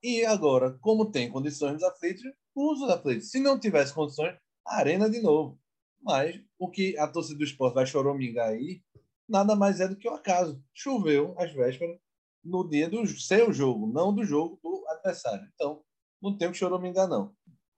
E 0.03 0.23
agora, 0.25 0.77
como 0.79 1.11
tem 1.11 1.29
condições 1.29 1.73
nos 1.73 1.83
aflitos, 1.83 2.23
usa 2.55 2.85
os 2.85 2.91
aflitos. 2.91 3.29
Se 3.31 3.39
não 3.39 3.59
tivesse 3.59 3.93
condições, 3.93 4.37
arena 4.65 5.09
de 5.09 5.21
novo. 5.21 5.59
Mas 6.01 6.39
o 6.59 6.69
que 6.69 6.97
a 6.97 7.07
torcida 7.07 7.37
do 7.37 7.43
esporte 7.43 7.73
vai 7.73 7.85
choromingar 7.85 8.49
aí, 8.49 8.81
nada 9.27 9.55
mais 9.55 9.79
é 9.79 9.87
do 9.87 9.95
que 9.95 10.07
o 10.07 10.13
acaso. 10.13 10.63
Choveu 10.73 11.33
às 11.37 11.51
vésperas 11.51 11.99
no 12.43 12.67
dia 12.67 12.89
do 12.89 13.05
seu 13.07 13.51
jogo, 13.51 13.87
não 13.87 14.13
do 14.13 14.23
jogo 14.23 14.59
do 14.63 14.85
adversário. 14.87 15.49
Então, 15.53 15.83
não 16.21 16.37
tem 16.37 16.47
o 16.47 16.51
que 16.51 16.57
choromingar, 16.57 17.07
não. 17.07 17.35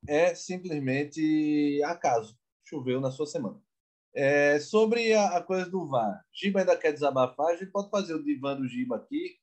É 0.08 0.36
simplesmente 0.36 1.82
acaso. 1.84 2.38
Choveu 2.64 3.02
na 3.02 3.12
sua 3.12 3.26
semana. 3.26 3.60
É, 4.22 4.60
sobre 4.60 5.14
a, 5.14 5.38
a, 5.38 5.42
coisa 5.42 5.70
do 5.70 5.88
VAR, 5.88 6.22
Giba 6.34 6.60
ainda 6.60 6.76
quer 6.76 6.92
desabafar, 6.92 7.48
a 7.48 7.56
gente 7.56 7.72
pode 7.72 7.90
fazer 7.90 8.14
o 8.14 8.22
divã 8.22 8.54
do 8.54 8.68
Giba 8.68 8.98
aqui. 8.98 9.38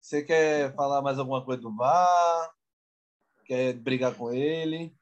Você 0.00 0.22
quer 0.22 0.72
falar 0.76 1.02
mais 1.02 1.18
alguma 1.18 1.44
coisa 1.44 1.60
do 1.60 1.74
VAR? 1.74 2.52
Quer 3.44 3.72
brigar 3.72 4.14
com 4.14 4.32
ele? 4.32 4.94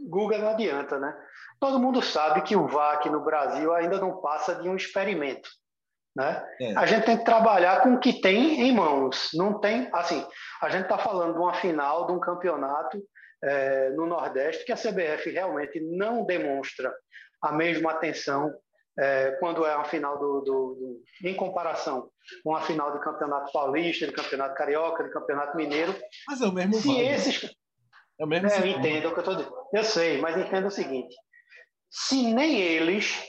Guga 0.00 0.38
não 0.38 0.48
adianta, 0.48 0.98
né? 0.98 1.14
Todo 1.60 1.78
mundo 1.78 2.00
sabe 2.00 2.40
que 2.40 2.56
o 2.56 2.66
VAR 2.66 2.94
aqui 2.94 3.10
no 3.10 3.22
Brasil 3.22 3.74
ainda 3.74 4.00
não 4.00 4.22
passa 4.22 4.54
de 4.54 4.66
um 4.66 4.74
experimento. 4.74 5.50
Né? 6.16 6.42
É. 6.58 6.74
A 6.78 6.86
gente 6.86 7.04
tem 7.04 7.18
que 7.18 7.26
trabalhar 7.26 7.82
com 7.82 7.92
o 7.92 8.00
que 8.00 8.22
tem 8.22 8.62
em 8.62 8.72
mãos. 8.72 9.32
Não 9.34 9.60
tem, 9.60 9.86
assim, 9.92 10.26
a 10.62 10.70
gente 10.70 10.84
está 10.84 10.96
falando 10.96 11.34
de 11.34 11.38
uma 11.38 11.52
final 11.52 12.06
de 12.06 12.12
um 12.12 12.20
campeonato 12.20 13.02
é, 13.44 13.90
no 13.90 14.06
Nordeste 14.06 14.64
que 14.64 14.72
a 14.72 14.76
CBF 14.76 15.28
realmente 15.30 15.78
não 15.78 16.24
demonstra 16.24 16.90
a 17.42 17.52
mesma 17.52 17.92
atenção 17.92 18.52
é, 18.98 19.32
quando 19.32 19.64
é 19.66 19.74
uma 19.74 19.84
final 19.84 20.18
do, 20.18 20.40
do, 20.40 20.74
do, 20.74 21.02
em 21.28 21.34
comparação 21.34 22.10
com 22.42 22.54
a 22.54 22.62
final 22.62 22.92
do 22.92 23.00
Campeonato 23.00 23.52
Paulista, 23.52 24.06
do 24.06 24.12
Campeonato 24.12 24.54
Carioca, 24.54 25.04
do 25.04 25.10
Campeonato 25.10 25.56
Mineiro. 25.56 25.94
Mas 26.26 26.40
é 26.40 26.46
o 26.46 26.52
mesmo. 26.52 26.74
Se 26.74 26.98
esses, 26.98 27.54
é 28.18 28.24
o 28.24 28.26
mesmo. 28.26 28.48
É, 28.48 28.60
eu 28.60 28.66
entendo 28.66 29.08
o 29.08 29.12
que 29.12 29.18
eu 29.18 29.20
estou 29.20 29.34
dizendo. 29.36 29.56
Eu 29.72 29.84
sei, 29.84 30.18
mas 30.18 30.36
entenda 30.36 30.68
o 30.68 30.70
seguinte: 30.70 31.14
se 31.90 32.32
nem 32.32 32.58
eles 32.58 33.22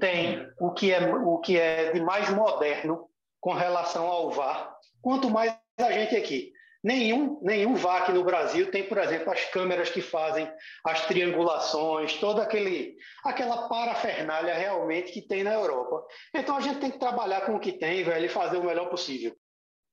têm 0.00 0.48
o 0.58 0.72
que 0.72 0.92
é 0.92 1.14
o 1.14 1.38
que 1.38 1.58
é 1.58 1.92
de 1.92 2.00
mais 2.00 2.30
moderno 2.30 3.08
com 3.40 3.52
relação 3.52 4.06
ao 4.06 4.30
VAR, 4.30 4.74
quanto 5.00 5.30
mais 5.30 5.54
a 5.78 5.92
gente 5.92 6.16
aqui. 6.16 6.52
Nenhum, 6.82 7.40
nenhum 7.42 7.74
VAC 7.74 8.10
no 8.10 8.24
Brasil 8.24 8.68
tem, 8.70 8.88
por 8.88 8.98
exemplo, 8.98 9.32
as 9.32 9.44
câmeras 9.50 9.88
que 9.88 10.02
fazem 10.02 10.50
as 10.84 11.06
triangulações, 11.06 12.14
toda 12.14 12.42
aquele, 12.42 12.96
aquela 13.24 13.68
parafernália 13.68 14.52
realmente 14.54 15.12
que 15.12 15.22
tem 15.22 15.44
na 15.44 15.54
Europa. 15.54 16.04
Então 16.34 16.56
a 16.56 16.60
gente 16.60 16.80
tem 16.80 16.90
que 16.90 16.98
trabalhar 16.98 17.46
com 17.46 17.54
o 17.54 17.60
que 17.60 17.72
tem, 17.72 18.02
velho, 18.02 18.26
e 18.26 18.28
fazer 18.28 18.56
o 18.56 18.64
melhor 18.64 18.90
possível. 18.90 19.32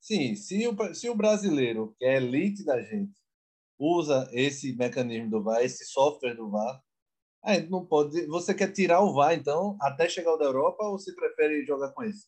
Sim, 0.01 0.35
se 0.35 0.67
o, 0.67 0.93
se 0.95 1.09
o 1.09 1.15
brasileiro, 1.15 1.93
que 1.99 2.05
é 2.05 2.15
elite 2.15 2.65
da 2.65 2.81
gente, 2.81 3.13
usa 3.77 4.27
esse 4.33 4.75
mecanismo 4.75 5.29
do 5.29 5.43
VAR, 5.43 5.63
esse 5.63 5.85
software 5.85 6.33
do 6.33 6.49
VAR, 6.49 6.81
aí 7.43 7.69
não 7.69 7.85
pode. 7.85 8.25
Você 8.27 8.53
quer 8.53 8.71
tirar 8.71 9.01
o 9.01 9.13
VAR, 9.13 9.35
então, 9.35 9.77
até 9.79 10.09
chegar 10.09 10.33
o 10.33 10.37
da 10.37 10.45
Europa, 10.45 10.83
ou 10.83 10.97
você 10.97 11.13
prefere 11.13 11.65
jogar 11.65 11.91
com 11.91 12.01
esse? 12.03 12.25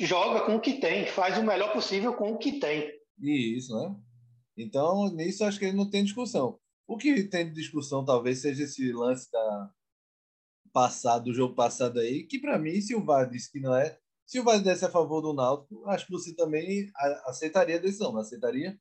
Joga 0.00 0.46
com 0.46 0.56
o 0.56 0.60
que 0.60 0.80
tem, 0.80 1.06
faz 1.06 1.36
o 1.36 1.42
melhor 1.42 1.72
possível 1.72 2.14
com 2.14 2.32
o 2.32 2.38
que 2.38 2.58
tem. 2.58 2.97
Isso, 3.20 3.74
né? 3.74 3.96
Então, 4.56 5.08
nisso 5.14 5.44
acho 5.44 5.58
que 5.58 5.64
ele 5.64 5.76
não 5.76 5.88
tem 5.88 6.04
discussão. 6.04 6.58
O 6.86 6.96
que 6.96 7.24
tem 7.24 7.46
de 7.46 7.54
discussão 7.54 8.04
talvez 8.04 8.40
seja 8.40 8.64
esse 8.64 8.92
lance 8.92 9.30
da 9.30 9.70
passado, 10.72 11.24
do 11.24 11.34
jogo 11.34 11.54
passado 11.54 11.98
aí, 11.98 12.24
que 12.24 12.38
para 12.38 12.58
mim, 12.58 12.80
se 12.80 12.94
o 12.94 13.04
VAR 13.04 13.28
disse 13.28 13.50
que 13.50 13.60
não 13.60 13.74
é, 13.74 13.98
se 14.26 14.38
o 14.38 14.44
VAR 14.44 14.62
desse 14.62 14.84
a 14.84 14.90
favor 14.90 15.20
do 15.20 15.32
Náutico, 15.32 15.88
acho 15.88 16.06
que 16.06 16.12
você 16.12 16.34
também 16.34 16.90
aceitaria 17.24 17.76
a 17.76 17.80
decisão, 17.80 18.12
não 18.12 18.20
aceitaria? 18.20 18.78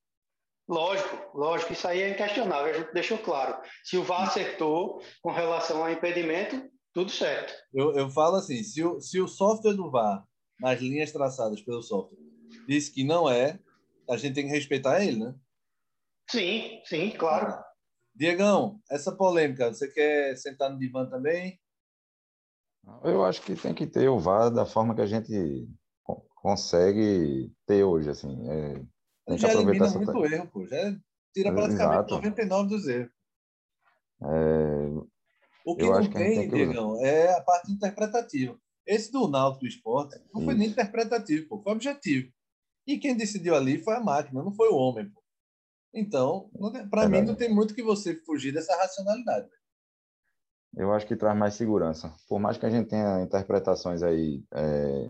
Lógico, 0.68 1.38
lógico, 1.38 1.72
isso 1.72 1.88
aí 1.88 2.02
é 2.02 2.10
inquestionável, 2.10 2.74
a 2.74 2.78
gente 2.78 2.94
deixou 2.94 3.18
claro. 3.18 3.58
Se 3.84 3.98
o 3.98 4.04
VAR 4.04 4.28
acertou 4.28 5.02
com 5.22 5.32
relação 5.32 5.82
ao 5.82 5.92
impedimento, 5.92 6.70
tudo 6.94 7.10
certo. 7.10 7.54
Eu, 7.74 7.96
eu 7.96 8.10
falo 8.10 8.36
assim, 8.36 8.62
se 8.64 8.84
o, 8.84 9.00
se 9.00 9.22
o 9.22 9.28
software 9.28 9.76
do 9.76 9.90
VAR, 9.90 10.26
nas 10.60 10.80
linhas 10.82 11.12
traçadas 11.12 11.62
pelo 11.62 11.82
software, 11.82 12.18
disse 12.68 12.92
que 12.92 13.04
não 13.04 13.30
é, 13.30 13.60
a 14.10 14.18
gente 14.18 14.36
tem 14.36 14.46
que 14.46 14.54
respeitar 14.54 15.04
ele, 15.04 15.20
né? 15.20 15.36
Sim, 16.30 16.82
sim, 16.86 17.12
claro. 17.12 17.64
Diegão, 18.16 18.82
essa 18.90 19.16
polêmica, 19.16 19.74
você 19.74 19.88
quer 19.88 20.36
sentar 20.36 20.72
no 20.72 20.80
divã 20.80 21.08
também? 21.10 21.60
Eu 23.04 23.24
acho 23.24 23.42
que 23.42 23.56
tem 23.56 23.74
que 23.74 23.86
ter 23.86 24.10
o 24.10 24.20
VAR 24.20 24.50
da 24.50 24.66
forma 24.66 24.96
que 24.96 25.02
a 25.02 25.06
gente 25.06 25.68
consegue 26.36 27.52
ter 27.66 27.84
hoje, 27.84 28.10
assim. 28.10 28.50
É 28.50 28.86
tem 29.28 29.38
já 29.38 29.54
elimina 29.54 29.86
essa... 29.86 30.00
muito 30.00 30.26
erro, 30.26 30.48
pô. 30.48 30.66
Já 30.66 30.96
tira 31.34 31.54
praticamente 31.54 32.14
Exato. 32.14 32.16
99 32.16 32.70
dos 32.70 32.88
erros. 32.88 33.12
É... 34.24 34.88
O 35.66 35.76
que 35.76 35.84
Eu 35.84 36.00
não 36.00 36.10
tem, 36.10 36.50
que 36.50 36.56
Diegão, 36.56 37.06
é 37.06 37.34
a 37.34 37.42
parte 37.42 37.72
interpretativa. 37.72 38.58
Esse 38.86 39.12
do 39.12 39.28
Náutico 39.28 39.66
do 39.66 39.68
Esporte 39.68 40.18
não 40.34 40.46
foi 40.46 40.54
nem 40.54 40.70
interpretativo, 40.70 41.50
pô, 41.50 41.62
foi 41.62 41.74
objetivo. 41.74 42.32
E 42.88 42.98
quem 42.98 43.18
decidiu 43.18 43.54
ali 43.54 43.84
foi 43.84 43.96
a 43.96 44.00
máquina, 44.00 44.42
não 44.42 44.54
foi 44.54 44.70
o 44.70 44.76
homem. 44.76 45.10
Pô. 45.10 45.22
Então, 45.94 46.50
para 46.90 47.04
é 47.04 47.08
mim, 47.10 47.22
não 47.22 47.36
tem 47.36 47.54
muito 47.54 47.76
que 47.76 47.84
você 47.84 48.16
fugir 48.16 48.54
dessa 48.54 48.76
racionalidade. 48.78 49.50
Eu 50.76 50.94
acho 50.94 51.06
que 51.06 51.16
traz 51.16 51.38
mais 51.38 51.56
segurança. 51.56 52.14
Por 52.30 52.40
mais 52.40 52.58
que 52.58 52.66
a 52.66 52.70
gente 52.70 52.88
tenha 52.88 53.22
interpretações 53.22 54.04
aí 54.04 54.44
é, 54.54 55.10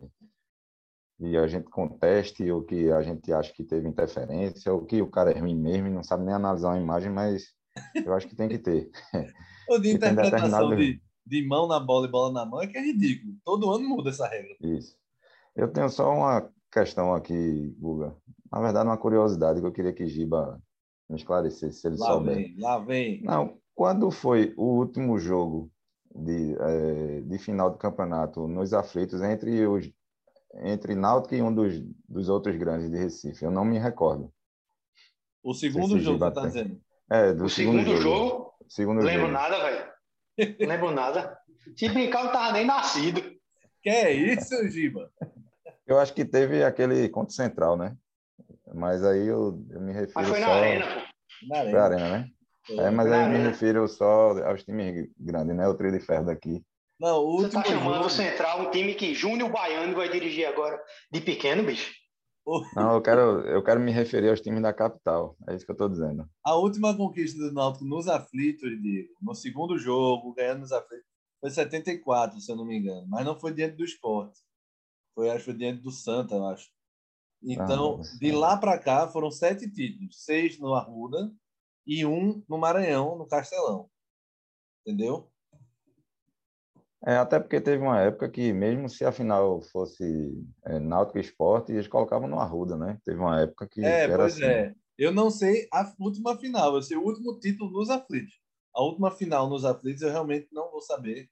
e 1.20 1.36
a 1.36 1.48
gente 1.48 1.70
conteste 1.70 2.50
ou 2.50 2.64
que 2.64 2.90
a 2.92 3.02
gente 3.02 3.32
acha 3.34 3.52
que 3.52 3.64
teve 3.64 3.88
interferência 3.88 4.72
ou 4.72 4.86
que 4.86 5.02
o 5.02 5.10
cara 5.10 5.32
é 5.32 5.40
ruim 5.40 5.56
mesmo 5.56 5.88
e 5.88 5.92
não 5.92 6.04
sabe 6.04 6.24
nem 6.24 6.34
analisar 6.34 6.70
uma 6.70 6.80
imagem, 6.80 7.12
mas 7.12 7.54
eu 7.94 8.14
acho 8.14 8.28
que 8.28 8.36
tem 8.36 8.50
que 8.50 8.60
ter. 8.60 8.90
O 9.70 9.78
de 9.80 9.92
interpretação 9.92 10.74
de, 10.78 11.02
de 11.26 11.46
mão 11.46 11.68
na 11.68 11.78
bola 11.78 12.08
e 12.08 12.10
bola 12.10 12.32
na 12.32 12.46
mão 12.46 12.62
é 12.62 12.68
que 12.68 12.78
é 12.78 12.82
ridículo. 12.82 13.34
Todo 13.44 13.70
ano 13.70 13.86
muda 13.86 14.12
essa 14.12 14.26
regra. 14.26 14.56
Isso. 14.62 14.96
Eu 15.54 15.68
tenho 15.68 15.90
só 15.90 16.10
uma 16.10 16.50
questão 16.80 17.14
aqui, 17.14 17.76
Guga. 17.80 18.16
Na 18.52 18.60
verdade, 18.60 18.88
uma 18.88 18.98
curiosidade 18.98 19.60
que 19.60 19.68
eu 19.68 19.72
queria 19.72 19.94
que 19.94 20.08
Giba 20.08 20.62
me 21.10 21.16
esclarecesse, 21.16 21.80
se 21.80 21.88
ele 21.88 21.98
lá 21.98 22.08
souber. 22.08 22.36
Vem, 22.36 22.56
lá 22.60 22.80
vem. 22.80 23.22
Não, 23.24 23.58
quando 23.74 24.12
foi 24.12 24.54
o 24.58 24.78
último 24.78 25.18
jogo 25.18 25.72
de, 26.14 26.56
é, 26.60 27.22
de 27.22 27.38
final 27.38 27.70
do 27.70 27.78
campeonato 27.78 28.48
nos 28.48 28.74
aflitos 28.74 29.22
entre 29.22 29.66
os 29.66 29.92
entre 30.64 30.96
Náutico 30.96 31.36
e 31.36 31.42
um 31.42 31.54
dos, 31.54 31.74
dos 32.08 32.30
outros 32.30 32.56
grandes 32.56 32.90
de 32.90 32.98
Recife. 32.98 33.44
Eu 33.44 33.52
não 33.52 33.66
me 33.66 33.78
recordo. 33.78 34.34
O 35.44 35.54
segundo 35.54 36.00
jogo, 36.00 36.18
você 36.18 36.28
está 36.28 36.42
dizendo? 36.48 36.82
É, 37.12 37.34
do 37.34 37.46
o 37.46 37.50
segundo, 37.50 37.80
segundo 37.84 38.02
jogo. 38.02 38.28
jogo? 38.28 38.54
Segundo 38.68 39.02
Lembro 39.02 39.22
jogo. 39.28 39.34
nada, 39.34 39.58
velho. 39.60 40.58
Lembro 40.60 40.92
nada. 40.92 41.38
Se 41.76 41.90
brincar, 41.90 42.24
não 42.24 42.32
tava 42.32 42.54
nem 42.54 42.66
nascido. 42.66 43.22
Que 43.84 43.90
é 43.90 44.12
isso, 44.12 44.68
Giba? 44.70 45.12
Eu 45.88 45.98
acho 45.98 46.14
que 46.14 46.26
teve 46.26 46.64
aquele 46.64 47.08
contra 47.10 47.34
central, 47.34 47.78
né? 47.78 47.96
Mas 48.76 49.04
aí 49.04 49.26
eu, 49.26 49.66
eu 49.70 49.82
me 49.82 49.94
refiro 49.94 50.14
Mas 50.16 50.28
foi 50.28 50.40
só... 50.42 50.48
na 50.48 50.54
arena, 50.54 50.86
pô. 50.86 51.00
Na 51.48 51.56
Foi 51.56 51.58
arena. 51.58 51.80
a 51.80 51.86
arena, 51.86 52.10
né? 52.10 52.30
É, 52.70 52.90
mas 52.90 53.10
na 53.10 53.16
aí 53.16 53.24
eu 53.24 53.30
me 53.30 53.48
refiro 53.48 53.88
só 53.88 54.38
aos 54.46 54.64
times 54.64 55.10
grandes, 55.18 55.56
né? 55.56 55.68
O 55.68 55.76
trio 55.76 55.92
de 55.92 56.00
ferro 56.00 56.26
daqui. 56.26 56.62
Não, 57.00 57.20
o 57.20 57.38
Você 57.38 57.46
último 57.46 57.64
tá 57.64 57.70
chamando 57.70 57.94
jogo, 57.94 58.06
o 58.08 58.10
Central, 58.10 58.62
um 58.62 58.72
time 58.72 58.96
que 58.96 59.14
Júnior 59.14 59.50
Baiano 59.52 59.96
vai 59.96 60.10
dirigir 60.10 60.48
agora 60.48 60.82
de 61.12 61.22
pequeno, 61.22 61.64
bicho. 61.64 61.94
Não, 62.76 62.94
eu 62.94 63.02
quero, 63.02 63.42
eu 63.42 63.62
quero 63.64 63.80
me 63.80 63.92
referir 63.92 64.30
aos 64.30 64.42
times 64.42 64.62
da 64.62 64.74
capital. 64.74 65.36
É 65.48 65.56
isso 65.56 65.66
que 65.66 65.72
eu 65.72 65.74
estou 65.74 65.90
dizendo. 65.90 66.28
a 66.44 66.56
última 66.56 66.96
conquista 66.96 67.38
do 67.38 67.54
Náutico 67.54 67.86
nos 67.86 68.08
aflitos, 68.08 68.70
Diego, 68.82 69.10
no 69.22 69.36
segundo 69.36 69.78
jogo, 69.78 70.34
ganhando 70.34 70.62
nos 70.62 70.72
aflitos, 70.72 71.06
foi 71.42 71.50
74, 71.50 72.40
se 72.40 72.52
eu 72.52 72.56
não 72.56 72.66
me 72.66 72.78
engano. 72.78 73.06
Mas 73.08 73.26
não 73.26 73.38
foi 73.38 73.54
diante 73.54 73.76
do 73.76 73.84
esporte. 73.84 74.40
Foi, 75.18 75.32
acho 75.32 75.52
diante 75.52 75.82
do 75.82 75.90
Santa, 75.90 76.36
eu 76.36 76.46
acho. 76.46 76.70
Então, 77.42 78.00
Ah, 78.00 78.18
de 78.20 78.32
lá 78.32 78.56
para 78.56 78.78
cá, 78.78 79.08
foram 79.08 79.32
sete 79.32 79.68
títulos. 79.68 80.24
Seis 80.24 80.60
no 80.60 80.76
Arruda 80.76 81.34
e 81.88 82.06
um 82.06 82.44
no 82.48 82.56
Maranhão, 82.56 83.18
no 83.18 83.28
Castelão. 83.28 83.90
Entendeu? 84.86 85.28
É, 87.04 87.18
até 87.18 87.40
porque 87.40 87.60
teve 87.60 87.82
uma 87.82 88.00
época 88.00 88.30
que, 88.30 88.54
mesmo 88.54 88.88
se 88.88 89.04
a 89.04 89.12
final 89.12 89.60
fosse 89.60 90.06
é, 90.64 90.78
Náutico 90.78 91.18
Esporte, 91.18 91.72
eles 91.72 91.88
colocavam 91.88 92.28
no 92.28 92.40
Arruda, 92.40 92.78
né? 92.78 93.00
Teve 93.04 93.20
uma 93.20 93.42
época 93.42 93.68
que, 93.68 93.84
É, 93.84 94.04
era 94.04 94.18
pois 94.18 94.36
assim. 94.36 94.46
é. 94.46 94.76
Eu 95.00 95.12
não 95.12 95.32
sei 95.32 95.68
a 95.74 95.92
última 96.00 96.38
final, 96.38 96.76
eu 96.76 96.82
sei 96.84 96.96
o 96.96 97.04
último 97.04 97.40
título 97.40 97.72
nos 97.72 97.90
aflitos. 97.90 98.40
A 98.72 98.84
última 98.84 99.10
final 99.10 99.50
nos 99.50 99.66
aflitos 99.66 100.04
eu 100.04 100.12
realmente 100.12 100.48
não 100.52 100.70
vou 100.70 100.82
saber. 100.82 101.28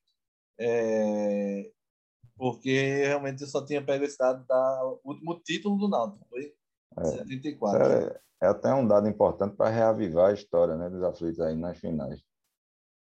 É, 0.59 1.71
Porque 2.37 3.05
realmente 3.05 3.41
eu 3.41 3.47
só 3.47 3.65
tinha 3.65 3.83
pego 3.83 4.03
esse 4.03 4.17
dado 4.17 4.45
da 4.45 4.81
o 5.03 5.11
último 5.11 5.39
título 5.43 5.77
do 5.77 5.87
Náutico, 5.87 6.25
foi 6.29 6.53
É. 6.97 7.01
Isso 7.03 7.17
74. 7.17 7.83
é, 7.83 8.21
é 8.41 8.47
até 8.47 8.73
um 8.73 8.87
dado 8.87 9.07
importante 9.07 9.55
para 9.55 9.69
reavivar 9.69 10.29
a 10.29 10.33
história 10.33 10.75
né, 10.75 10.89
dos 10.89 11.03
aflitos 11.03 11.39
aí 11.39 11.55
nas 11.55 11.77
finais. 11.77 12.21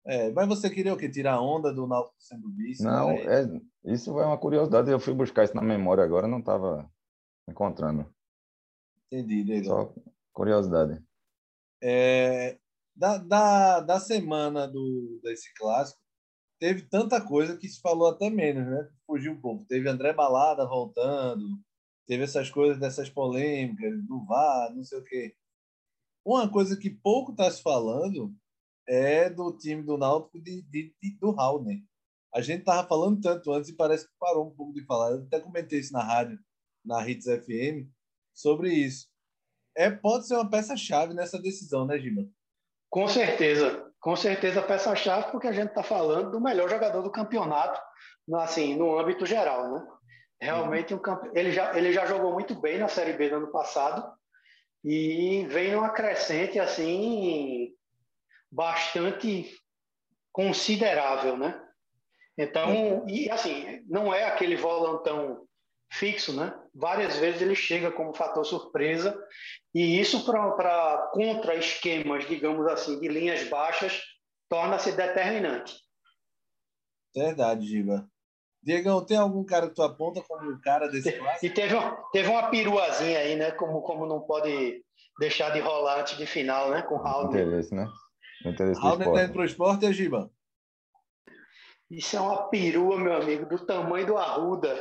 É, 0.05 0.31
mas 0.31 0.47
você 0.47 0.69
queria 0.69 0.93
o 0.93 0.97
quê? 0.97 1.09
Tirar 1.09 1.35
a 1.35 1.41
onda 1.41 1.73
do 1.73 1.87
Náutico 1.87 2.15
sendo 2.19 2.53
vice? 2.53 2.83
Não, 2.83 3.13
isso? 3.13 3.29
é, 3.29 3.61
isso 3.85 4.19
é 4.19 4.25
uma 4.25 4.37
curiosidade. 4.37 4.91
Eu 4.91 4.99
fui 4.99 5.13
buscar 5.13 5.45
isso 5.45 5.55
na 5.55 5.61
memória 5.61 6.03
agora, 6.03 6.27
não 6.27 6.39
estava 6.39 6.89
encontrando. 7.49 8.05
Entendi, 9.09 9.43
Diego. 9.43 9.65
Só 9.65 9.93
curiosidade. 10.33 11.01
É, 11.81 12.57
da, 12.95 13.17
da, 13.17 13.79
da 13.79 13.99
semana 13.99 14.67
do, 14.67 15.19
desse 15.23 15.53
clássico, 15.53 16.01
teve 16.59 16.83
tanta 16.83 17.21
coisa 17.21 17.57
que 17.57 17.67
se 17.67 17.79
falou 17.81 18.09
até 18.09 18.29
menos, 18.29 18.65
né? 18.65 18.89
Fugiu 19.13 19.33
um 19.33 19.39
pouco. 19.39 19.63
Teve 19.65 19.87
André 19.87 20.11
Balada 20.11 20.65
voltando, 20.65 21.45
teve 22.07 22.23
essas 22.23 22.49
coisas 22.49 22.79
dessas 22.79 23.11
polêmicas, 23.11 24.03
do 24.07 24.25
VAR, 24.25 24.73
não 24.73 24.83
sei 24.83 24.97
o 24.97 25.03
quê. 25.03 25.35
Uma 26.25 26.49
coisa 26.49 26.75
que 26.75 26.89
pouco 26.89 27.31
está 27.31 27.51
se 27.51 27.61
falando 27.61 28.33
é 28.87 29.29
do 29.29 29.55
time 29.55 29.83
do 29.83 29.99
Náutico 29.99 30.41
de, 30.41 30.63
de, 30.63 30.95
de- 30.99 31.17
do 31.19 31.29
Raul, 31.29 31.63
A 32.33 32.41
gente 32.41 32.61
estava 32.61 32.87
falando 32.87 33.21
tanto 33.21 33.53
antes 33.53 33.69
e 33.69 33.75
parece 33.75 34.07
que 34.07 34.13
parou 34.19 34.47
um 34.47 34.55
pouco 34.55 34.73
de 34.73 34.83
falar. 34.83 35.11
Eu 35.11 35.23
até 35.25 35.39
comentei 35.39 35.77
isso 35.77 35.93
na 35.93 36.03
rádio, 36.03 36.39
na 36.83 37.07
Hits 37.07 37.25
FM, 37.25 37.87
sobre 38.33 38.73
isso. 38.73 39.07
É, 39.77 39.91
pode 39.91 40.25
ser 40.25 40.33
uma 40.33 40.49
peça-chave 40.49 41.13
nessa 41.13 41.39
decisão, 41.39 41.85
né, 41.85 41.99
Gima? 41.99 42.27
Com 42.89 43.07
certeza. 43.07 43.91
Com 43.99 44.15
certeza 44.15 44.61
peça-chave, 44.61 45.31
porque 45.31 45.47
a 45.47 45.51
gente 45.53 45.69
está 45.69 45.83
falando 45.83 46.31
do 46.31 46.41
melhor 46.41 46.67
jogador 46.67 47.03
do 47.03 47.11
campeonato, 47.11 47.79
assim, 48.35 48.75
no 48.75 48.97
âmbito 48.97 49.25
geral, 49.25 49.71
né? 49.71 49.87
Realmente 50.41 50.93
um 50.93 50.99
campe... 50.99 51.29
ele, 51.33 51.51
já, 51.51 51.77
ele 51.77 51.93
já 51.93 52.05
jogou 52.05 52.33
muito 52.33 52.53
bem 52.55 52.77
na 52.77 52.87
Série 52.87 53.13
B 53.13 53.29
do 53.29 53.37
ano 53.37 53.51
passado 53.51 54.13
e 54.83 55.45
vem 55.49 55.71
numa 55.71 55.89
crescente 55.89 56.59
assim 56.59 57.73
bastante 58.51 59.49
considerável, 60.31 61.37
né? 61.37 61.59
Então, 62.37 63.05
e 63.07 63.29
assim, 63.29 63.83
não 63.87 64.13
é 64.13 64.25
aquele 64.25 64.55
volantão 64.55 65.47
fixo, 65.91 66.33
né? 66.33 66.53
Várias 66.73 67.15
vezes 67.17 67.41
ele 67.41 67.55
chega 67.55 67.91
como 67.91 68.15
fator 68.15 68.43
surpresa 68.43 69.17
e 69.73 69.99
isso 69.99 70.25
para 70.25 71.09
contra 71.13 71.55
esquemas, 71.55 72.27
digamos 72.27 72.67
assim, 72.67 72.99
de 72.99 73.07
linhas 73.07 73.47
baixas, 73.47 74.01
torna-se 74.49 74.91
determinante. 74.91 75.75
Verdade, 77.15 77.65
Giba. 77.67 78.09
Diegão, 78.63 79.05
tem 79.05 79.17
algum 79.17 79.43
cara 79.43 79.67
que 79.67 79.75
tu 79.75 79.83
aponta 79.83 80.21
como 80.21 80.49
um 80.49 80.59
cara 80.61 80.87
desse 80.87 81.11
clássico? 81.11 81.45
E 81.45 81.49
teve, 81.49 81.75
uma- 81.75 81.95
teve 82.11 82.29
uma 82.29 82.49
peruazinha 82.49 83.19
aí, 83.19 83.35
né? 83.35 83.51
Como, 83.51 83.81
como 83.81 84.05
não 84.05 84.21
pode 84.21 84.81
deixar 85.19 85.49
de 85.51 85.59
rolar 85.59 85.99
antes 85.99 86.17
de 86.17 86.25
final, 86.25 86.69
né? 86.71 86.81
Com 86.81 86.95
o 86.95 87.01
Raul. 87.01 87.27
Interesse, 87.27 87.75
né? 87.75 87.87
Interesse 88.45 88.79
Raul 88.79 88.97
tá 88.97 89.23
indo 89.23 89.33
pro 89.33 89.43
esporte, 89.43 89.85
é 89.85 89.91
Giba? 89.91 90.31
Isso 91.91 92.15
é 92.15 92.21
uma 92.21 92.49
perua, 92.49 92.97
meu 92.97 93.13
amigo, 93.13 93.45
do 93.45 93.63
tamanho 93.65 94.07
do 94.07 94.17
Arruda. 94.17 94.73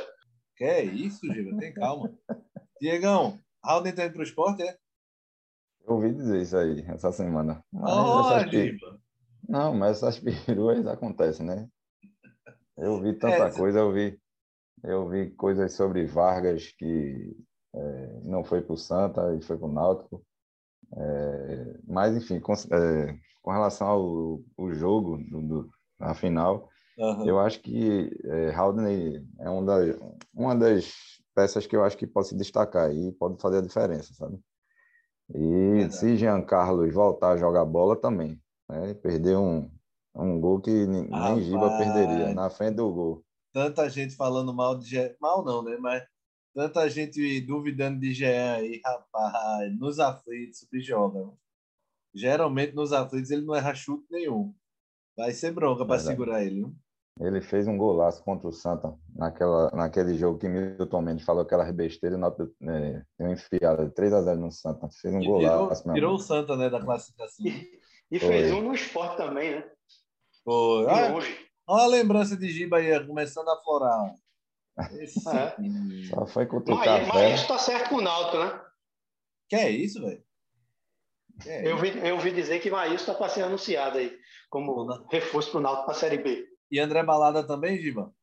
Que 0.55 0.63
é 0.63 0.83
isso, 0.83 1.19
Giba? 1.33 1.57
Tem 1.57 1.73
calma. 1.73 2.09
Diegão, 2.79 3.39
Raul 3.63 3.83
tá 3.83 4.05
indo 4.05 4.13
pro 4.13 4.23
esporte, 4.23 4.63
é? 4.63 4.77
Eu 5.85 5.95
ouvi 5.95 6.13
dizer 6.13 6.41
isso 6.41 6.55
aí 6.57 6.85
essa 6.87 7.11
semana. 7.11 7.61
Mas 7.71 7.93
Ó, 7.93 8.37
essas 8.37 8.49
Giba. 8.51 8.99
Não, 9.47 9.73
mas 9.75 9.97
essas 9.97 10.19
peruas 10.19 10.87
acontecem, 10.87 11.45
né? 11.45 11.67
Eu 12.77 13.01
vi 13.01 13.13
tanta 13.17 13.47
É, 13.47 13.51
coisa, 13.51 13.79
eu 13.79 13.91
vi, 13.93 14.19
eu 14.83 15.09
vi 15.09 15.31
coisas 15.31 15.73
sobre 15.73 16.05
Vargas 16.05 16.71
que 16.77 17.35
é, 17.75 18.19
não 18.23 18.43
foi 18.43 18.61
para 18.61 18.73
o 18.73 18.77
Santa 18.77 19.35
e 19.35 19.41
foi 19.41 19.57
para 19.57 19.67
o 19.67 19.71
Náutico. 19.71 20.25
É, 20.95 21.79
mas, 21.87 22.15
enfim, 22.15 22.39
com, 22.39 22.53
é, 22.53 23.17
com 23.41 23.51
relação 23.51 23.87
ao, 23.87 24.41
ao 24.57 24.73
jogo, 24.73 25.17
do, 25.17 25.41
do, 25.41 25.69
a 25.99 26.13
final, 26.13 26.69
Aham. 26.99 27.25
eu 27.27 27.39
acho 27.39 27.61
que 27.61 28.11
é, 28.25 28.53
Haldane 28.53 29.27
é 29.39 29.49
uma 29.49 29.65
das, 29.65 29.99
uma 30.33 30.55
das 30.55 30.93
peças 31.35 31.65
que 31.67 31.75
eu 31.75 31.83
acho 31.83 31.97
que 31.97 32.07
pode 32.07 32.27
se 32.29 32.37
destacar 32.37 32.91
e 32.93 33.11
pode 33.13 33.41
fazer 33.41 33.57
a 33.59 33.61
diferença, 33.61 34.13
sabe? 34.13 34.39
E 35.33 35.39
Verdade. 35.39 35.93
se 35.93 36.17
Jean 36.17 36.41
Carlos 36.43 36.93
voltar 36.93 37.31
a 37.33 37.37
jogar 37.37 37.65
bola 37.65 37.95
também, 37.99 38.41
né? 38.69 38.93
Perder 38.95 39.37
um, 39.37 39.69
um 40.15 40.39
gol 40.39 40.61
que 40.61 40.71
nem, 40.85 41.07
nem 41.07 41.41
Giba 41.41 41.69
Rapaz. 41.69 41.93
perderia, 41.93 42.33
na 42.33 42.49
frente 42.49 42.75
do 42.75 42.91
gol. 42.91 43.25
Tanta 43.51 43.89
gente 43.89 44.15
falando 44.15 44.53
mal 44.53 44.77
de 44.77 44.85
Jean. 44.87 45.11
Mal 45.19 45.43
não, 45.43 45.63
né? 45.63 45.77
Mas 45.79 46.03
tanta 46.53 46.89
gente 46.89 47.41
duvidando 47.41 47.99
de 47.99 48.13
Jean 48.13 48.55
aí, 48.55 48.81
rapaz. 48.83 49.77
Nos 49.79 49.99
aflitos, 49.99 50.61
o 50.63 50.67
bicho 50.71 50.87
joga. 50.87 51.31
Geralmente 52.13 52.73
nos 52.75 52.93
aflitos 52.93 53.31
ele 53.31 53.45
não 53.45 53.55
erra 53.55 53.73
chute 53.73 54.05
nenhum. 54.11 54.53
Vai 55.17 55.31
ser 55.31 55.51
bronca 55.51 55.85
para 55.85 55.99
segurar 55.99 56.43
ele. 56.43 56.55
viu? 56.55 56.75
Ele 57.19 57.41
fez 57.41 57.67
um 57.67 57.77
golaço 57.77 58.23
contra 58.23 58.47
o 58.47 58.51
Santa, 58.51 58.95
naquela, 59.15 59.69
naquele 59.71 60.15
jogo 60.15 60.39
que 60.39 60.49
Milton 60.49 61.01
Mendes 61.01 61.23
falou 61.23 61.43
aquelas 61.43 61.71
besteiras, 61.71 62.19
nota, 62.19 62.49
é, 62.63 63.03
deu 63.19 63.27
uma 63.27 63.33
enfiada 63.33 63.85
de 63.85 63.93
3 63.93 64.13
a 64.13 64.21
0 64.23 64.39
no 64.39 64.51
Santa. 64.51 64.89
Fez 64.89 65.13
um 65.13 65.19
E 65.19 65.21
tirou, 65.21 65.39
golaço, 65.39 65.87
meu 65.87 65.93
tirou 65.93 66.11
o 66.11 66.15
amigo. 66.15 66.27
Santa 66.27 66.55
né, 66.57 66.69
da 66.69 66.81
classificação. 66.81 67.45
E 68.11 68.19
Foi. 68.19 68.27
fez 68.27 68.51
um 68.51 68.61
no 68.61 68.73
esporte 68.73 69.17
também, 69.17 69.55
né? 69.55 69.71
Foi. 70.43 70.85
De 70.85 71.43
Olha, 71.65 71.83
a 71.83 71.87
lembrança 71.87 72.35
de 72.35 72.49
Giba 72.49 72.77
aí, 72.77 73.07
começando 73.07 73.49
a 73.49 73.61
florar. 73.61 74.15
Esse... 74.99 75.19
É. 75.29 75.55
Só 76.09 76.25
foi 76.25 76.45
cutucar 76.45 77.01
Mas, 77.01 77.09
a 77.09 77.13
mas 77.13 77.39
isso 77.39 77.47
tá 77.47 77.57
certo 77.57 77.89
com 77.89 77.95
o 77.95 78.01
Náutico, 78.01 78.37
né? 78.39 78.61
Que 79.47 79.55
é 79.55 79.69
isso, 79.69 80.01
velho? 80.01 80.23
É 81.45 81.71
Eu 81.71 81.77
vi, 81.77 82.07
eu 82.07 82.19
vi 82.19 82.31
dizer 82.31 82.59
que 82.59 82.69
Maílson 82.69 82.95
está 82.95 83.13
para 83.13 83.29
ser 83.29 83.43
anunciado 83.43 83.97
aí 83.97 84.17
como 84.49 84.85
reforço 85.09 85.51
para 85.51 85.59
o 85.59 85.61
Náutico 85.61 85.85
para 85.85 85.93
a 85.93 85.97
Série 85.97 86.17
B. 86.17 86.47
E 86.71 86.79
André 86.79 87.03
Balada 87.03 87.45
também, 87.45 87.79
Giba? 87.79 88.13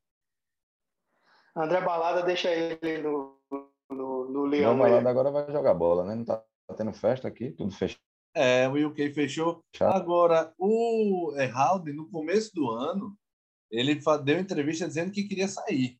André 1.57 1.81
Balada 1.81 2.23
deixa 2.23 2.51
ele 2.51 2.99
no, 2.99 3.39
no, 3.91 4.29
no 4.29 4.41
O 4.41 4.47
Leão. 4.47 4.79
Balada 4.79 4.99
aí. 4.99 5.07
agora 5.07 5.31
vai 5.31 5.51
jogar 5.51 5.75
bola, 5.75 6.05
né? 6.05 6.15
Não 6.15 6.25
tá 6.25 6.45
tendo 6.77 6.93
festa 6.93 7.27
aqui, 7.27 7.51
tudo 7.53 7.73
fechado. 7.73 8.10
É, 8.35 8.69
o 8.69 8.89
UK 8.89 9.13
fechou. 9.13 9.65
Agora, 9.81 10.55
o 10.59 11.35
Heraldo, 11.37 11.93
no 11.93 12.09
começo 12.11 12.55
do 12.55 12.71
ano, 12.71 13.17
ele 13.71 14.01
deu 14.25 14.39
entrevista 14.39 14.87
dizendo 14.87 15.13
que 15.13 15.25
queria 15.25 15.49
sair. 15.49 15.99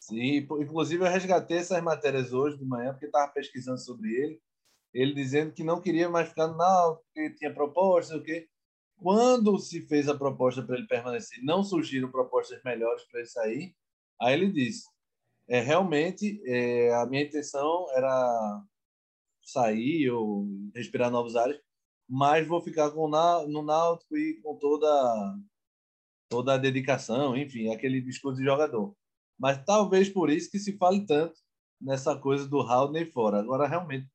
Sim, 0.00 0.36
inclusive 0.36 1.04
eu 1.04 1.10
resgatei 1.10 1.58
essas 1.58 1.82
matérias 1.82 2.32
hoje 2.32 2.56
de 2.58 2.64
manhã, 2.64 2.92
porque 2.92 3.06
estava 3.06 3.30
pesquisando 3.32 3.78
sobre 3.78 4.10
ele. 4.10 4.40
Ele 4.92 5.14
dizendo 5.14 5.52
que 5.52 5.62
não 5.62 5.80
queria 5.80 6.08
mais 6.08 6.28
ficar 6.28 6.48
no 6.48 6.56
Náutico, 6.56 7.06
que 7.14 7.30
tinha 7.34 7.52
proposta, 7.52 8.16
o 8.16 8.22
quê. 8.22 8.48
Quando 8.96 9.58
se 9.58 9.82
fez 9.86 10.08
a 10.08 10.16
proposta 10.16 10.62
para 10.62 10.76
ele 10.76 10.86
permanecer, 10.86 11.42
não 11.42 11.62
surgiram 11.62 12.10
propostas 12.10 12.60
melhores 12.64 13.04
para 13.04 13.20
ele 13.20 13.28
sair. 13.28 13.76
Aí 14.20 14.34
ele 14.34 14.50
disse: 14.50 14.88
É, 15.48 15.60
realmente, 15.60 16.42
é, 16.46 16.92
a 16.94 17.06
minha 17.06 17.22
intenção 17.22 17.86
era 17.94 18.62
sair 19.42 20.10
ou 20.10 20.46
respirar 20.74 21.10
novos 21.10 21.36
ares, 21.36 21.60
mas 22.08 22.46
vou 22.46 22.60
ficar 22.60 22.90
com 22.90 23.08
no 23.48 23.62
Náutico 23.62 24.16
e 24.16 24.40
com 24.42 24.56
toda 24.56 25.38
toda 26.28 26.54
a 26.54 26.58
dedicação, 26.58 27.36
enfim, 27.36 27.72
aquele 27.72 28.00
discurso 28.00 28.38
de 28.38 28.44
jogador. 28.44 28.94
Mas 29.38 29.64
talvez 29.64 30.08
por 30.08 30.30
isso 30.30 30.50
que 30.50 30.60
se 30.60 30.76
fale 30.76 31.04
tanto 31.04 31.34
nessa 31.80 32.16
coisa 32.16 32.46
do 32.46 32.60
Haldner 32.60 33.10
fora. 33.12 33.40
Agora, 33.40 33.66
realmente, 33.66 34.08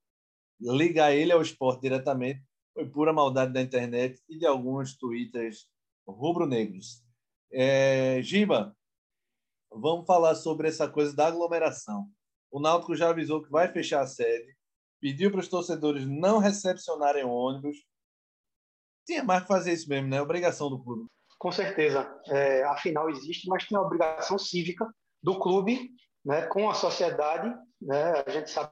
ligar 0.59 1.13
ele 1.13 1.33
ao 1.33 1.41
esporte 1.41 1.81
diretamente 1.81 2.41
foi 2.73 2.87
pura 2.89 3.11
maldade 3.11 3.53
da 3.53 3.61
internet 3.61 4.21
e 4.29 4.37
de 4.37 4.45
alguns 4.45 4.95
twitters 4.97 5.67
rubro-negros. 6.07 7.03
É, 7.51 8.21
Giba, 8.21 8.75
vamos 9.71 10.05
falar 10.05 10.35
sobre 10.35 10.67
essa 10.67 10.87
coisa 10.89 11.15
da 11.15 11.27
aglomeração. 11.27 12.09
O 12.51 12.59
Náutico 12.59 12.95
já 12.95 13.09
avisou 13.09 13.41
que 13.41 13.49
vai 13.49 13.71
fechar 13.71 14.01
a 14.01 14.07
sede, 14.07 14.55
pediu 14.99 15.31
para 15.31 15.39
os 15.39 15.47
torcedores 15.47 16.05
não 16.05 16.39
recepcionarem 16.39 17.23
ônibus. 17.23 17.77
Tinha 19.05 19.23
mais 19.23 19.43
que 19.43 19.47
fazer 19.47 19.73
isso 19.73 19.87
mesmo, 19.87 20.09
né? 20.09 20.21
Obrigação 20.21 20.69
do 20.69 20.83
clube. 20.83 21.05
Com 21.37 21.51
certeza. 21.51 22.09
É, 22.27 22.63
afinal, 22.63 23.09
existe, 23.09 23.47
mas 23.47 23.67
tem 23.67 23.77
a 23.77 23.81
obrigação 23.81 24.37
cívica 24.37 24.87
do 25.21 25.39
clube 25.39 25.91
né, 26.23 26.47
com 26.47 26.69
a 26.69 26.73
sociedade. 26.73 27.53
Né? 27.81 28.23
A 28.25 28.29
gente 28.29 28.49
sabe 28.49 28.71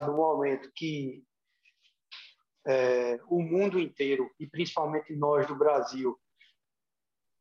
do 0.00 0.12
momento 0.12 0.70
que 0.74 1.22
é, 2.66 3.18
o 3.28 3.42
mundo 3.42 3.78
inteiro, 3.78 4.30
e 4.38 4.46
principalmente 4.46 5.14
nós 5.16 5.46
do 5.46 5.56
Brasil, 5.56 6.18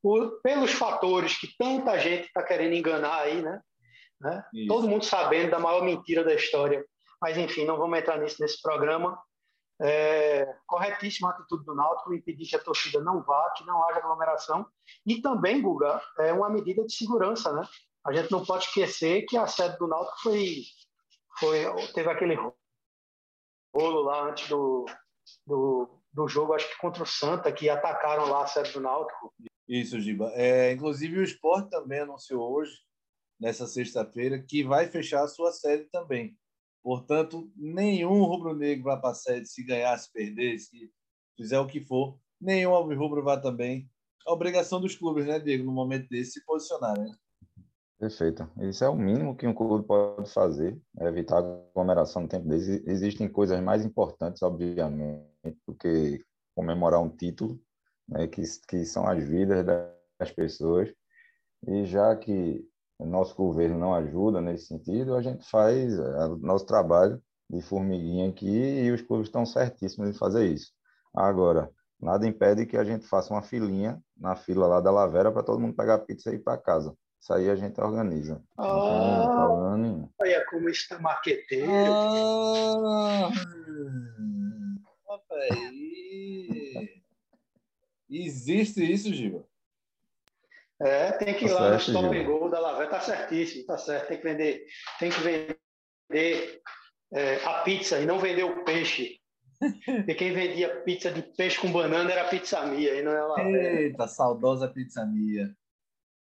por, 0.02 0.42
pelos 0.42 0.72
fatores 0.72 1.38
que 1.38 1.56
tanta 1.58 1.98
gente 2.00 2.28
está 2.28 2.42
querendo 2.44 2.74
enganar 2.74 3.22
aí, 3.22 3.42
né? 3.42 3.62
né? 4.22 4.44
Todo 4.68 4.88
mundo 4.88 5.06
sabendo 5.06 5.52
da 5.52 5.60
maior 5.60 5.84
mentira 5.84 6.24
da 6.24 6.34
história. 6.34 6.86
Mas, 7.22 7.38
enfim, 7.38 7.66
não 7.66 7.78
vamos 7.78 8.00
entrar 8.00 8.18
nisso 8.18 8.42
nesse 8.42 8.62
programa. 8.62 9.22
É, 9.82 10.46
corretíssima 10.68 11.30
a 11.30 11.32
atitude 11.32 11.64
do 11.64 11.74
Náutico, 11.74 12.14
impedir 12.14 12.50
que 12.50 12.56
a 12.56 12.64
torcida 12.64 13.00
não 13.02 13.24
vá, 13.24 13.50
que 13.56 13.66
não 13.66 13.84
haja 13.86 14.00
aglomeração. 14.00 14.66
E 15.06 15.22
também, 15.22 15.62
Guga, 15.62 16.02
é 16.20 16.34
uma 16.34 16.50
medida 16.50 16.86
de 16.86 16.94
segurança, 16.94 17.54
né? 17.54 17.66
A 18.06 18.14
gente 18.14 18.32
não 18.32 18.46
pode 18.46 18.66
esquecer 18.66 19.26
que 19.26 19.38
a 19.38 19.48
sede 19.48 19.78
do 19.78 19.88
Náutico 19.88 20.20
foi, 20.22 20.64
foi 21.38 21.66
teve 21.94 22.10
aquele 22.10 22.36
rolo 23.74 24.02
lá 24.02 24.30
antes 24.30 24.50
do, 24.50 24.86
do, 25.46 25.90
do 26.12 26.28
jogo, 26.28 26.54
acho 26.54 26.70
que 26.70 26.78
contra 26.78 27.04
o 27.04 27.08
Santa, 27.08 27.52
que 27.52 27.70
atacaram 27.70 28.30
lá 28.30 28.44
a 28.44 28.48
sede 28.48 28.74
do 28.74 28.82
Náutico. 28.82 29.34
Isso, 29.68 30.00
Giba. 30.00 30.32
É, 30.34 30.72
inclusive 30.72 31.20
o 31.20 31.24
Sport 31.24 31.70
também 31.70 32.00
anunciou 32.00 32.52
hoje, 32.52 32.74
nessa 33.40 33.68
sexta-feira, 33.68 34.42
que 34.42 34.64
vai 34.64 34.88
fechar 34.88 35.24
a 35.24 35.28
sua 35.28 35.52
sede 35.52 35.86
também. 35.92 36.36
Portanto, 36.84 37.52
nenhum 37.56 38.24
rubro-negro 38.24 38.86
vai 38.86 39.00
para 39.00 39.12
a 39.12 39.16
sede 39.16 39.48
se 39.48 39.64
ganhar, 39.64 39.98
se 39.98 40.12
perder, 40.12 40.58
se 40.60 40.92
fizer 41.36 41.60
o 41.60 41.68
que 41.68 41.82
for. 41.82 42.18
Nenhum 42.40 42.72
rubro 42.96 43.24
vai 43.24 43.40
também. 43.42 43.90
A 44.26 44.34
obrigação 44.34 44.80
dos 44.80 44.96
clubes, 44.96 45.26
né, 45.26 45.40
Diego, 45.40 45.64
no 45.64 45.72
momento 45.72 46.08
desse, 46.10 46.34
se 46.34 46.46
posicionar, 46.46 46.98
né? 46.98 47.12
Perfeito. 48.00 48.50
Isso 48.62 48.84
é 48.86 48.90
o 48.90 48.96
mínimo 48.96 49.36
que 49.36 49.46
um 49.46 49.54
clube 49.54 49.86
pode 49.86 50.32
fazer, 50.32 50.80
é 51.00 51.08
evitar 51.08 51.40
aglomeração 51.40 52.22
no 52.22 52.30
tempo 52.30 52.48
desse. 52.48 52.82
Existem 52.88 53.28
coisas 53.28 53.62
mais 53.62 53.84
importantes, 53.84 54.42
obviamente, 54.42 55.28
do 55.68 55.76
que 55.76 56.24
comemorar 56.56 57.02
um 57.02 57.10
título, 57.10 57.60
né, 58.08 58.26
que, 58.28 58.42
que 58.68 58.86
são 58.86 59.06
as 59.06 59.22
vidas 59.22 59.66
das 59.66 60.32
pessoas. 60.32 60.90
E 61.68 61.84
já 61.84 62.16
que 62.16 62.66
nosso 63.06 63.36
governo 63.36 63.78
não 63.78 63.94
ajuda 63.96 64.42
nesse 64.42 64.66
sentido, 64.66 65.16
a 65.16 65.22
gente 65.22 65.50
faz 65.50 65.98
o 65.98 66.04
é, 66.04 66.28
nosso 66.40 66.66
trabalho 66.66 67.22
de 67.50 67.62
formiguinha 67.62 68.30
aqui 68.30 68.48
e 68.48 68.92
os 68.92 69.02
clubes 69.02 69.28
estão 69.28 69.46
certíssimos 69.46 70.10
em 70.10 70.14
fazer 70.14 70.46
isso. 70.48 70.72
Agora, 71.16 71.72
nada 72.00 72.28
impede 72.28 72.66
que 72.66 72.78
a 72.78 72.84
gente 72.84 73.08
faça 73.08 73.34
uma 73.34 73.42
filinha 73.42 74.02
na 74.16 74.36
fila 74.36 74.68
lá 74.68 74.82
da 74.82 74.92
Lavera 74.92 75.32
para 75.32 75.44
todo 75.44 75.60
mundo 75.60 75.76
pegar 75.76 76.00
pizza 76.00 76.32
e 76.32 76.36
ir 76.36 76.40
para 76.40 76.58
casa. 76.58 76.96
Isso 77.20 77.34
aí 77.34 77.50
a 77.50 77.56
gente 77.56 77.80
organiza. 77.82 78.42
Ah, 78.58 79.76
não 79.78 80.10
olha 80.22 80.46
como 80.50 80.70
está 80.70 81.00
maqueteiro. 81.00 81.70
Ah, 81.70 83.30
Existe 88.10 88.82
isso, 88.92 89.14
Giba? 89.14 89.46
É, 90.82 91.12
tem 91.14 91.34
que 91.34 91.46
ir 91.46 91.50
tá 91.50 91.56
lá 91.56 91.80
certo, 91.80 91.92
no 91.92 92.14
Stop 92.14 92.24
Go 92.24 92.50
da 92.50 92.60
Lavera, 92.60 92.90
tá 92.90 93.02
certíssimo, 93.02 93.66
tá 93.66 93.78
certo. 93.78 94.08
Tem 94.08 94.18
que 94.18 94.24
vender, 94.24 94.66
tem 94.98 95.10
que 95.12 95.20
vender 95.20 96.62
é, 97.14 97.36
a 97.46 97.62
pizza 97.64 98.00
e 98.00 98.06
não 98.06 98.20
vender 98.20 98.44
o 98.44 98.64
peixe. 98.64 99.20
Porque 99.86 100.16
quem 100.16 100.32
vendia 100.32 100.84
pizza 100.84 101.12
de 101.12 101.22
peixe 101.22 101.60
com 101.60 101.72
banana 101.72 102.10
era 102.10 102.22
a 102.22 102.30
Pizza 102.30 102.66
Mia, 102.66 102.96
e 102.96 103.04
não 103.04 103.12
é 103.12 103.20
a 103.20 103.26
Lavera. 103.26 103.82
Eita, 103.82 104.08
saudosa 104.08 104.70
Pizza 104.70 105.06
Mia. 105.06 105.54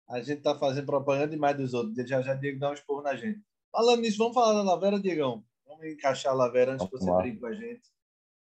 A 0.08 0.20
gente 0.20 0.42
tá 0.42 0.58
fazendo 0.58 0.86
propaganda 0.86 1.28
demais 1.28 1.56
dos 1.56 1.72
outros. 1.72 1.94
Já 2.08 2.20
já 2.20 2.34
Diego 2.34 2.58
dá 2.58 2.70
um 2.70 2.74
esporro 2.74 3.02
na 3.02 3.14
gente. 3.14 3.40
Falando 3.70 4.00
nisso, 4.00 4.18
vamos 4.18 4.34
falar 4.34 4.54
da 4.54 4.62
Lavera, 4.62 4.98
Diegão. 4.98 5.44
Vamos 5.66 5.86
encaixar 5.86 6.32
a 6.32 6.36
Lavera 6.36 6.72
antes 6.72 6.86
que 6.88 6.98
você 6.98 7.12
brinque 7.12 7.38
com 7.38 7.46
a 7.46 7.54
gente. 7.54 7.82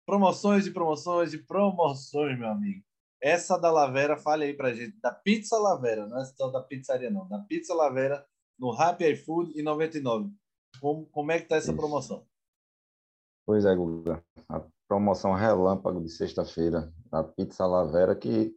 Promoções 0.04 0.66
e 0.66 0.70
promoções 0.70 1.34
e 1.34 1.38
promoções, 1.38 2.38
meu 2.38 2.48
amigo. 2.48 2.84
Essa 3.20 3.59
da 3.59 3.70
Lavera, 3.70 4.16
fale 4.16 4.44
aí 4.44 4.55
pra 4.55 4.74
gente. 4.74 4.98
Da 5.00 5.11
Pizza 5.11 5.59
Lavera, 5.59 6.07
não 6.07 6.20
é 6.20 6.24
só 6.24 6.50
da 6.50 6.61
pizzaria, 6.61 7.11
não. 7.11 7.26
Da 7.29 7.38
Pizza 7.40 7.74
Lavera, 7.74 8.24
no 8.59 8.72
Happy 8.72 9.05
iFood 9.12 9.59
e 9.59 9.62
99. 9.62 10.31
Como, 10.81 11.07
como 11.07 11.33
é 11.33 11.40
que 11.40 11.48
tá 11.48 11.57
essa 11.57 11.70
Isso. 11.70 11.76
promoção? 11.76 12.26
Pois 13.46 13.64
é, 13.64 13.74
Guga. 13.74 14.22
A 14.48 14.62
promoção 14.88 15.33
relâmpago 15.33 16.00
de 16.00 16.11
sexta-feira 16.11 16.92
da 17.11 17.24
Pizza 17.24 17.66
Lavera, 17.66 18.14
que 18.14 18.55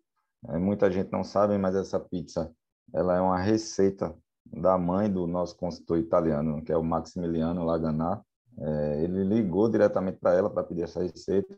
é, 0.47 0.57
muita 0.57 0.91
gente 0.91 1.11
não 1.11 1.23
sabe, 1.23 1.57
mas 1.57 1.75
essa 1.75 1.99
pizza 1.99 2.53
ela 2.93 3.15
é 3.15 3.21
uma 3.21 3.39
receita 3.39 4.15
da 4.45 4.77
mãe 4.77 5.11
do 5.11 5.27
nosso 5.27 5.55
consultor 5.55 5.99
italiano, 5.99 6.63
que 6.63 6.71
é 6.71 6.77
o 6.77 6.83
Maximiliano 6.83 7.63
Laganá. 7.63 8.21
É, 8.57 9.03
ele 9.03 9.23
ligou 9.23 9.69
diretamente 9.69 10.17
para 10.17 10.33
ela 10.33 10.49
para 10.49 10.63
pedir 10.63 10.83
essa 10.83 11.01
receita. 11.01 11.57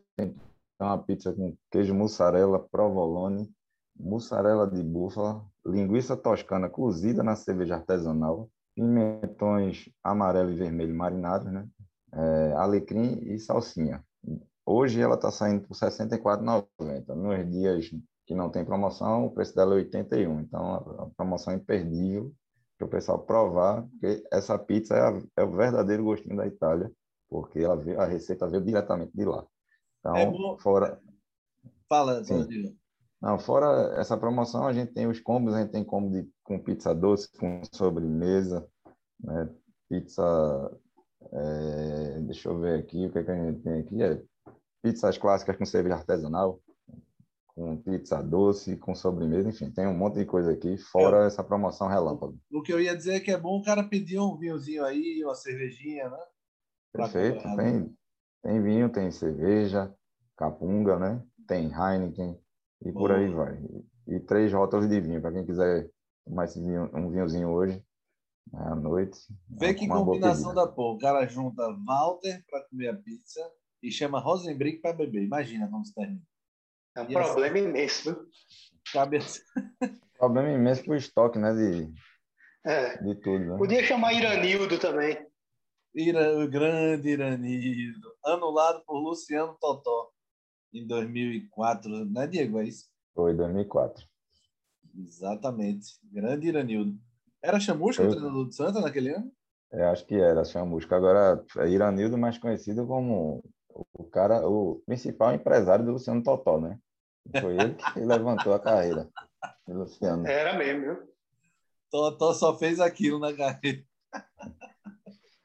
Então, 0.82 0.90
uma 0.90 0.98
pizza 0.98 1.32
com 1.32 1.56
queijo 1.70 1.94
mussarela, 1.94 2.58
provolone, 2.58 3.48
mussarela 3.96 4.68
de 4.68 4.82
búfala, 4.82 5.46
linguiça 5.64 6.16
toscana 6.16 6.68
cozida 6.68 7.22
na 7.22 7.36
cerveja 7.36 7.76
artesanal, 7.76 8.50
pimentões 8.74 9.88
amarelo 10.02 10.50
e 10.50 10.56
vermelho 10.56 10.92
marinados, 10.92 11.52
né? 11.52 11.68
É, 12.12 12.52
alecrim 12.54 13.20
e 13.22 13.38
salsinha. 13.38 14.04
Hoje 14.66 15.00
ela 15.00 15.14
está 15.14 15.30
saindo 15.30 15.68
por 15.68 15.76
R$ 15.76 15.86
64,90. 15.86 17.14
Nos 17.14 17.48
dias 17.52 17.90
que 18.26 18.34
não 18.34 18.50
tem 18.50 18.64
promoção, 18.64 19.26
o 19.26 19.30
preço 19.30 19.54
dela 19.54 19.74
é 19.74 19.76
81. 19.76 20.40
Então, 20.40 20.74
a, 20.74 21.06
promoção 21.16 21.52
é 21.52 21.56
imperdível 21.58 22.32
para 22.76 22.86
o 22.88 22.90
pessoal 22.90 23.20
provar, 23.20 23.82
porque 23.82 24.24
essa 24.32 24.58
pizza 24.58 24.96
é, 24.96 25.00
a, 25.00 25.22
é, 25.36 25.44
o 25.44 25.52
verdadeiro 25.52 26.02
gostinho 26.02 26.36
da 26.36 26.46
Itália, 26.48 26.90
porque 27.30 27.60
ela 27.60 27.80
a 28.02 28.04
receita 28.04 28.48
veio 28.48 28.64
diretamente 28.64 29.12
de 29.14 29.24
lá. 29.24 29.46
Então, 30.02 30.16
é 30.16 30.58
fora... 30.58 31.00
Fala, 31.88 32.24
Sim. 32.24 32.76
Não, 33.20 33.38
fora 33.38 33.94
essa 34.00 34.16
promoção, 34.16 34.66
a 34.66 34.72
gente 34.72 34.92
tem 34.92 35.06
os 35.06 35.20
combos, 35.20 35.54
a 35.54 35.60
gente 35.60 35.70
tem 35.70 35.84
combo 35.84 36.10
de, 36.10 36.28
com 36.42 36.58
pizza 36.58 36.94
doce, 36.94 37.30
com 37.38 37.62
sobremesa, 37.72 38.68
né? 39.20 39.48
pizza... 39.88 40.80
É, 41.32 42.20
deixa 42.22 42.48
eu 42.48 42.58
ver 42.58 42.80
aqui, 42.80 43.06
o 43.06 43.12
que, 43.12 43.18
é 43.20 43.24
que 43.24 43.30
a 43.30 43.46
gente 43.46 43.62
tem 43.62 43.80
aqui? 43.80 44.02
É 44.02 44.20
pizzas 44.82 45.16
clássicas 45.16 45.56
com 45.56 45.64
cerveja 45.64 45.94
artesanal, 45.94 46.60
com 47.46 47.76
pizza 47.76 48.20
doce, 48.22 48.76
com 48.76 48.94
sobremesa, 48.94 49.48
enfim, 49.48 49.70
tem 49.70 49.86
um 49.86 49.96
monte 49.96 50.18
de 50.18 50.24
coisa 50.24 50.52
aqui, 50.52 50.76
fora 50.76 51.24
é. 51.24 51.26
essa 51.26 51.44
promoção 51.44 51.86
relâmpago. 51.86 52.36
O 52.50 52.62
que 52.62 52.72
eu 52.72 52.80
ia 52.80 52.96
dizer 52.96 53.14
é 53.14 53.20
que 53.20 53.30
é 53.30 53.38
bom 53.38 53.58
o 53.58 53.62
cara 53.62 53.84
pedir 53.84 54.18
um 54.18 54.36
vinhozinho 54.36 54.84
aí, 54.84 55.22
uma 55.24 55.34
cervejinha, 55.34 56.10
né? 56.10 56.18
Perfeito, 56.92 57.42
tem, 57.56 57.96
tem 58.42 58.62
vinho, 58.62 58.90
tem 58.90 59.10
cerveja, 59.10 59.94
capunga, 60.36 60.98
né? 60.98 61.22
Tem 61.46 61.70
Heineken 61.72 62.38
e 62.84 62.92
por 62.92 63.12
aí 63.12 63.28
vai. 63.32 63.56
E, 64.06 64.16
e 64.16 64.20
três 64.20 64.52
rótulos 64.52 64.88
de 64.88 65.00
vinho, 65.00 65.20
para 65.20 65.32
quem 65.32 65.46
quiser 65.46 65.88
tomar 66.24 66.44
esse 66.44 66.60
vinho, 66.60 66.90
um 66.92 67.10
vinhozinho 67.10 67.48
hoje, 67.48 67.82
né, 68.52 68.60
à 68.64 68.74
noite. 68.74 69.18
Vê 69.48 69.74
que 69.74 69.86
combinação 69.86 70.54
da 70.54 70.66
porra. 70.66 70.96
O 70.96 70.98
cara 70.98 71.26
junta 71.26 71.62
Walter 71.86 72.44
para 72.50 72.64
comer 72.68 72.88
a 72.88 72.96
pizza 72.96 73.40
e 73.82 73.90
chama 73.90 74.20
Rosenbrick 74.20 74.80
para 74.80 74.92
beber. 74.92 75.22
Imagina 75.22 75.68
como 75.68 75.84
se 75.84 75.94
termina. 75.94 76.22
É 76.96 77.02
um 77.02 77.10
e 77.10 77.12
problema 77.12 77.56
assim, 77.58 77.68
imenso. 77.68 78.26
Cabeça. 78.92 79.42
problema 80.18 80.50
imenso 80.50 80.84
para 80.84 80.92
o 80.92 80.96
estoque, 80.96 81.38
né? 81.38 81.52
De, 81.54 81.92
é. 82.66 83.02
de 83.02 83.14
tudo. 83.16 83.44
Né? 83.44 83.56
Podia 83.56 83.82
chamar 83.84 84.12
Iranildo 84.12 84.78
também. 84.78 85.31
Ira, 85.94 86.38
o 86.38 86.48
grande 86.48 87.10
Iranildo. 87.10 88.12
Anulado 88.24 88.82
por 88.86 88.98
Luciano 88.98 89.56
Totó 89.60 90.10
em 90.72 90.86
2004, 90.86 92.04
né, 92.06 92.26
Diego? 92.26 92.58
É 92.60 92.64
isso? 92.64 92.88
Foi 93.14 93.34
2004. 93.34 94.06
Exatamente. 94.96 95.98
Grande 96.04 96.48
Iranildo. 96.48 96.98
Era 97.42 97.60
Chamusca 97.60 98.02
eu... 98.02 98.08
o 98.08 98.12
treinador 98.12 98.44
do 98.46 98.52
Santa 98.52 98.80
naquele 98.80 99.14
ano? 99.14 99.30
Eu 99.70 99.88
acho 99.88 100.06
que 100.06 100.14
era 100.14 100.44
Chamusca. 100.44 100.96
Agora, 100.96 101.44
é 101.58 101.68
Iranildo, 101.68 102.16
mais 102.16 102.38
conhecido 102.38 102.86
como 102.86 103.42
o 103.92 104.04
cara, 104.04 104.46
o 104.46 104.82
principal 104.86 105.34
empresário 105.34 105.84
do 105.84 105.92
Luciano 105.92 106.22
Totó, 106.22 106.60
né? 106.60 106.78
Foi 107.40 107.54
ele 107.54 107.74
que 107.74 108.00
levantou 108.00 108.52
a 108.52 108.60
carreira 108.60 109.08
do 109.66 109.78
Luciano. 109.80 110.26
Era 110.26 110.56
mesmo, 110.56 110.80
viu? 110.80 111.12
Totó 111.90 112.32
só 112.32 112.56
fez 112.56 112.80
aquilo 112.80 113.18
na 113.18 113.34
carreira. 113.34 113.82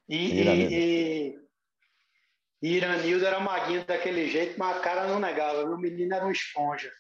E, 0.10 0.41
e, 0.41 1.39
e 2.62 2.74
Iranildo 2.76 3.26
era 3.26 3.39
maguinho 3.39 3.86
daquele 3.86 4.28
jeito, 4.30 4.58
mas 4.58 4.78
a 4.78 4.80
cara 4.80 5.08
não 5.08 5.20
negava. 5.20 5.63
O 5.63 5.78
menino 5.78 6.13
era 6.13 6.26
um 6.26 6.32
esponja. 6.32 6.91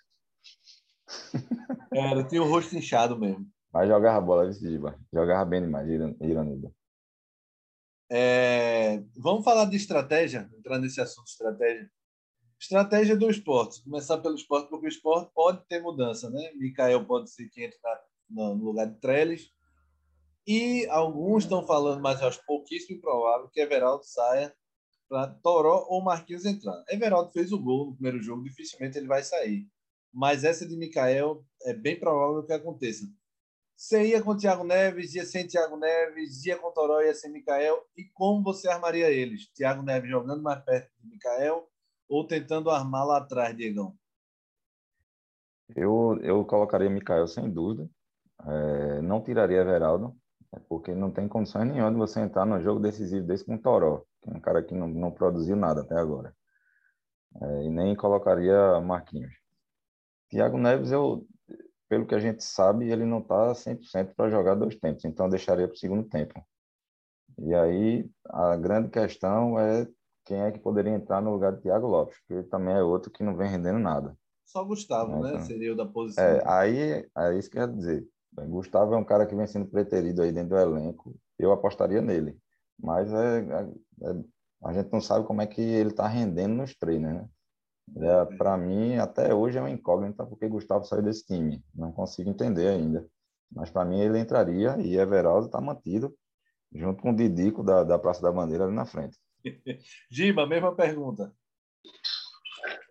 Era, 1.93 2.23
tinha 2.27 2.43
o 2.43 2.49
rosto 2.49 2.75
inchado 2.75 3.17
mesmo. 3.17 3.47
Mas 3.71 3.87
jogava 3.87 4.19
bola, 4.21 4.49
viu, 4.49 4.53
Giba? 4.53 4.99
Jogava 5.13 5.45
bem 5.45 5.61
demais, 5.61 5.87
Iranildo. 5.87 6.73
É, 8.09 9.03
vamos 9.15 9.43
falar 9.43 9.65
de 9.65 9.75
estratégia, 9.75 10.49
entrar 10.57 10.79
nesse 10.79 11.01
assunto 11.01 11.25
de 11.25 11.31
estratégia. 11.31 11.91
Estratégia 12.59 13.15
do 13.15 13.29
esporte. 13.29 13.83
Começar 13.83 14.17
pelo 14.17 14.35
esporte, 14.35 14.69
porque 14.69 14.87
o 14.87 14.89
esporte 14.89 15.31
pode 15.33 15.65
ter 15.67 15.81
mudança, 15.81 16.29
né? 16.29 16.51
Mikael 16.55 17.05
pode 17.05 17.29
ser 17.29 17.47
que 17.49 17.63
entre 17.63 17.77
no 18.29 18.53
lugar 18.55 18.87
de 18.87 18.99
Trellis. 18.99 19.51
E 20.47 20.87
alguns 20.87 21.43
estão 21.43 21.67
falando, 21.67 22.01
mas 22.01 22.21
eu 22.21 22.29
acho 22.29 22.41
pouquíssimo 22.45 23.01
provável 23.01 23.49
que 23.49 23.59
Everaldo 23.59 24.05
saia 24.05 24.55
para 25.09 25.27
Toró 25.27 25.85
ou 25.89 26.01
Marquinhos 26.01 26.45
entrar. 26.45 26.81
Everaldo 26.89 27.33
fez 27.33 27.51
o 27.51 27.61
gol 27.61 27.87
no 27.87 27.93
primeiro 27.95 28.21
jogo, 28.23 28.43
dificilmente 28.43 28.97
ele 28.97 29.07
vai 29.07 29.21
sair. 29.23 29.67
Mas 30.13 30.45
essa 30.45 30.65
de 30.65 30.77
Mikael 30.77 31.43
é 31.63 31.73
bem 31.73 31.99
provável 31.99 32.45
que 32.45 32.53
aconteça. 32.53 33.05
Você 33.75 34.07
ia 34.07 34.23
com 34.23 34.31
o 34.31 34.37
Thiago 34.37 34.63
Neves, 34.63 35.13
ia 35.15 35.25
sem 35.25 35.45
Thiago 35.45 35.75
Neves, 35.77 36.45
ia 36.45 36.57
com 36.57 36.71
Toró, 36.71 37.01
ia 37.01 37.13
sem 37.13 37.31
Mikael. 37.31 37.85
E 37.95 38.05
como 38.05 38.41
você 38.41 38.69
armaria 38.69 39.11
eles? 39.11 39.51
Thiago 39.53 39.83
Neves 39.83 40.09
jogando 40.09 40.41
mais 40.41 40.63
perto 40.63 40.89
de 40.97 41.09
Mikael 41.09 41.69
ou 42.07 42.25
tentando 42.25 42.71
armar 42.71 43.05
lá 43.05 43.17
atrás, 43.17 43.55
Diegão? 43.55 43.93
Eu, 45.75 46.17
eu 46.23 46.45
colocaria 46.45 46.89
Mikael 46.89 47.27
sem 47.27 47.51
dúvida. 47.51 47.87
É, 48.45 49.01
não 49.01 49.21
tiraria 49.21 49.59
Everaldo, 49.59 50.15
é 50.57 50.59
porque 50.67 50.93
não 50.93 51.11
tem 51.11 51.27
condições 51.27 51.69
nenhuma 51.69 51.91
de 51.91 51.97
você 51.97 52.19
entrar 52.19 52.45
no 52.45 52.59
jogo 52.59 52.79
decisivo 52.79 53.25
desse 53.25 53.45
com 53.45 53.55
o 53.55 53.61
Toró, 53.61 54.03
que 54.21 54.29
é 54.29 54.33
um 54.33 54.39
cara 54.39 54.63
que 54.63 54.73
não, 54.73 54.87
não 54.87 55.11
produziu 55.11 55.55
nada 55.55 55.81
até 55.81 55.95
agora. 55.95 56.35
É, 57.39 57.63
e 57.65 57.69
nem 57.69 57.95
colocaria 57.95 58.81
Marquinhos. 58.81 59.33
Thiago 60.29 60.57
Neves, 60.57 60.91
eu, 60.91 61.25
pelo 61.87 62.05
que 62.05 62.15
a 62.15 62.19
gente 62.19 62.43
sabe, 62.43 62.89
ele 62.89 63.05
não 63.05 63.19
está 63.19 63.53
100% 63.53 64.15
para 64.15 64.29
jogar 64.29 64.55
dois 64.55 64.75
tempos, 64.75 65.05
então 65.05 65.29
deixaria 65.29 65.67
para 65.67 65.75
o 65.75 65.77
segundo 65.77 66.03
tempo. 66.09 66.43
E 67.37 67.53
aí 67.53 68.09
a 68.25 68.55
grande 68.57 68.89
questão 68.89 69.59
é 69.59 69.87
quem 70.25 70.41
é 70.41 70.51
que 70.51 70.59
poderia 70.59 70.91
entrar 70.91 71.21
no 71.21 71.31
lugar 71.31 71.53
de 71.53 71.61
Thiago 71.61 71.87
Lopes, 71.87 72.17
que 72.27 72.43
também 72.43 72.73
é 72.73 72.81
outro 72.81 73.11
que 73.11 73.23
não 73.23 73.37
vem 73.37 73.47
rendendo 73.47 73.79
nada. 73.79 74.17
Só 74.43 74.63
Gustavo, 74.63 75.21
né? 75.21 75.29
Então, 75.33 75.45
Seria 75.45 75.73
o 75.73 75.75
da 75.75 75.85
posição. 75.85 76.23
É, 76.23 76.41
aí 76.45 77.09
é 77.15 77.37
isso 77.37 77.49
que 77.49 77.57
eu 77.57 77.61
quero 77.61 77.77
dizer. 77.77 78.07
Gustavo 78.45 78.93
é 78.93 78.97
um 78.97 79.03
cara 79.03 79.25
que 79.25 79.35
vem 79.35 79.47
sendo 79.47 79.67
preterido 79.67 80.21
aí 80.21 80.31
dentro 80.31 80.49
do 80.49 80.57
elenco. 80.57 81.15
Eu 81.39 81.51
apostaria 81.51 82.01
nele. 82.01 82.37
Mas 82.79 83.11
é, 83.11 83.39
é, 83.39 84.09
é 84.09 84.23
a 84.63 84.73
gente 84.73 84.91
não 84.91 85.01
sabe 85.01 85.25
como 85.25 85.41
é 85.41 85.47
que 85.47 85.61
ele 85.61 85.89
está 85.89 86.07
rendendo 86.07 86.55
nos 86.55 86.75
treinos, 86.75 87.13
né? 87.13 87.29
É, 87.95 88.25
para 88.35 88.57
mim, 88.57 88.97
até 88.97 89.33
hoje 89.33 89.57
é 89.57 89.61
uma 89.61 89.69
incógnita 89.69 90.25
porque 90.25 90.47
Gustavo 90.47 90.83
saiu 90.85 91.01
desse 91.01 91.25
time. 91.25 91.63
Não 91.73 91.91
consigo 91.91 92.29
entender 92.29 92.67
ainda. 92.67 93.07
Mas 93.49 93.69
para 93.69 93.85
mim 93.85 93.99
ele 94.01 94.19
entraria 94.19 94.75
e 94.79 94.97
Everaldo 94.97 95.45
está 95.45 95.61
mantido 95.61 96.13
junto 96.73 97.01
com 97.01 97.11
o 97.11 97.15
Didico 97.15 97.63
da, 97.63 97.83
da 97.83 97.97
Praça 97.97 98.21
da 98.21 98.31
Bandeira 98.31 98.65
ali 98.65 98.73
na 98.73 98.85
frente. 98.85 99.17
Giba, 100.11 100.45
mesma 100.45 100.75
pergunta. 100.75 101.33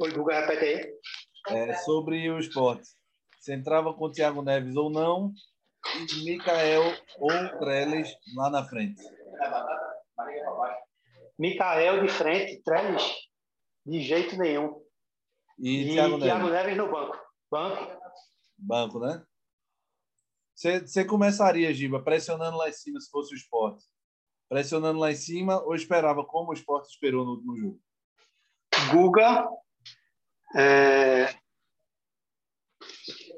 Oi, 0.00 0.12
Guga, 0.12 0.40
repete 0.40 0.64
aí. 0.64 0.94
É, 1.48 1.74
sobre 1.74 2.30
o 2.30 2.38
esporte. 2.38 2.88
Você 3.46 3.54
entrava 3.54 3.94
com 3.94 4.06
o 4.06 4.10
Thiago 4.10 4.42
Neves 4.42 4.74
ou 4.74 4.90
não, 4.90 5.32
e 6.10 6.24
Mikael 6.24 6.82
ou 7.16 7.58
Trellis 7.60 8.12
lá 8.34 8.50
na 8.50 8.64
frente? 8.64 9.00
Mikael 11.38 12.02
de 12.02 12.08
frente, 12.08 12.60
Trellis 12.64 13.04
de 13.86 14.00
jeito 14.00 14.36
nenhum. 14.36 14.84
E, 15.60 15.82
e 15.82 15.92
Thiago, 15.92 16.18
Thiago 16.18 16.48
Neves. 16.48 16.66
Neves 16.66 16.76
no 16.76 16.90
banco. 16.90 17.16
Banco. 17.48 18.00
Banco, 18.58 18.98
né? 18.98 19.24
Você, 20.52 20.80
você 20.80 21.04
começaria, 21.04 21.72
Giba, 21.72 22.02
pressionando 22.02 22.56
lá 22.56 22.68
em 22.68 22.72
cima 22.72 23.00
se 23.00 23.08
fosse 23.08 23.32
o 23.32 23.36
esporte? 23.36 23.84
Pressionando 24.48 24.98
lá 24.98 25.12
em 25.12 25.16
cima 25.16 25.62
ou 25.62 25.76
esperava 25.76 26.24
como 26.24 26.50
o 26.50 26.52
esporte 26.52 26.88
esperou 26.88 27.24
no 27.24 27.30
último 27.34 27.56
jogo? 27.56 27.80
Guga, 28.90 29.48
é, 30.56 31.45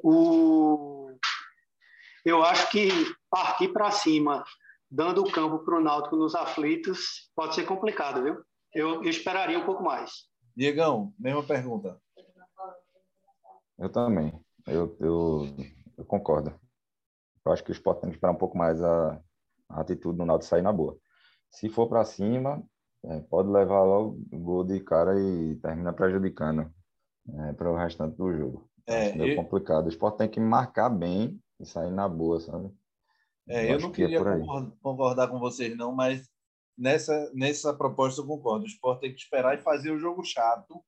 o, 0.02 1.18
eu 2.24 2.42
acho 2.42 2.70
que 2.70 2.90
partir 3.30 3.68
para 3.68 3.90
cima, 3.90 4.44
dando 4.90 5.22
o 5.22 5.32
campo 5.32 5.60
para 5.60 5.78
o 5.78 5.82
Náutico 5.82 6.16
nos 6.16 6.34
aflitos, 6.34 7.30
pode 7.34 7.54
ser 7.54 7.64
complicado, 7.64 8.22
viu? 8.22 8.42
Eu, 8.74 9.02
eu 9.02 9.10
esperaria 9.10 9.58
um 9.58 9.64
pouco 9.64 9.82
mais. 9.82 10.28
Diegão, 10.56 11.12
mesma 11.18 11.42
pergunta. 11.42 12.00
Eu 13.78 13.88
também. 13.90 14.32
Eu, 14.66 14.96
eu, 15.00 15.56
eu 15.96 16.04
concordo. 16.04 16.52
Eu 17.44 17.52
acho 17.52 17.64
que 17.64 17.70
o 17.70 17.72
esporte 17.72 18.00
tem 18.00 18.10
que 18.10 18.16
esperar 18.16 18.32
um 18.32 18.38
pouco 18.38 18.58
mais 18.58 18.82
a, 18.82 19.20
a 19.68 19.80
atitude 19.80 20.18
do 20.18 20.26
Náutico 20.26 20.50
sair 20.50 20.62
na 20.62 20.72
boa. 20.72 20.98
Se 21.50 21.68
for 21.68 21.88
para 21.88 22.04
cima, 22.04 22.62
é, 23.04 23.20
pode 23.20 23.48
levar 23.48 23.84
logo 23.84 24.20
o 24.32 24.38
gol 24.38 24.64
de 24.64 24.80
cara 24.80 25.18
e 25.18 25.56
termina 25.56 25.92
prejudicando 25.92 26.70
é, 27.28 27.52
para 27.52 27.70
o 27.70 27.76
restante 27.76 28.16
do 28.16 28.36
jogo. 28.36 28.67
É, 28.88 29.10
é 29.10 29.32
eu... 29.32 29.36
complicado. 29.36 29.86
O 29.86 29.88
esporte 29.88 30.18
tem 30.18 30.28
que 30.28 30.40
marcar 30.40 30.88
bem 30.88 31.38
e 31.60 31.66
sair 31.66 31.90
na 31.90 32.08
boa, 32.08 32.40
sabe? 32.40 32.72
É, 33.46 33.66
eu, 33.66 33.74
eu 33.74 33.80
não 33.80 33.92
que 33.92 34.02
é 34.02 34.06
queria 34.06 34.18
é 34.20 34.40
concordar 34.82 35.28
com 35.28 35.38
vocês, 35.38 35.76
não, 35.76 35.92
mas 35.92 36.28
nessa, 36.76 37.30
nessa 37.34 37.74
proposta 37.74 38.20
eu 38.20 38.26
concordo. 38.26 38.64
O 38.64 38.68
esporte 38.68 39.00
tem 39.00 39.12
que 39.12 39.20
esperar 39.20 39.58
e 39.58 39.62
fazer 39.62 39.90
o 39.90 39.98
jogo 39.98 40.24
chato, 40.24 40.82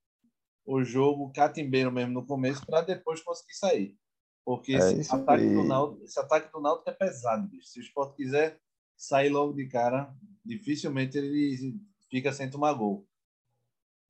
o 0.64 0.82
jogo 0.82 1.32
catimbeiro 1.32 1.90
mesmo 1.92 2.12
no 2.12 2.26
começo, 2.26 2.64
para 2.66 2.82
depois 2.82 3.22
conseguir 3.22 3.54
sair. 3.54 3.96
Porque 4.44 4.72
é 4.72 4.92
esse, 4.92 5.14
ataque 5.14 5.44
Náutico, 5.44 6.04
esse 6.04 6.18
ataque 6.18 6.52
do 6.52 6.60
Náutico 6.60 6.90
é 6.90 6.92
pesado. 6.92 7.48
Bicho. 7.48 7.68
Se 7.68 7.80
o 7.80 7.82
esporte 7.82 8.16
quiser 8.16 8.58
sair 8.96 9.28
logo 9.28 9.52
de 9.52 9.66
cara, 9.66 10.14
dificilmente 10.44 11.18
ele 11.18 11.78
fica 12.10 12.32
sem 12.32 12.50
tomar 12.50 12.72
gol. 12.72 13.06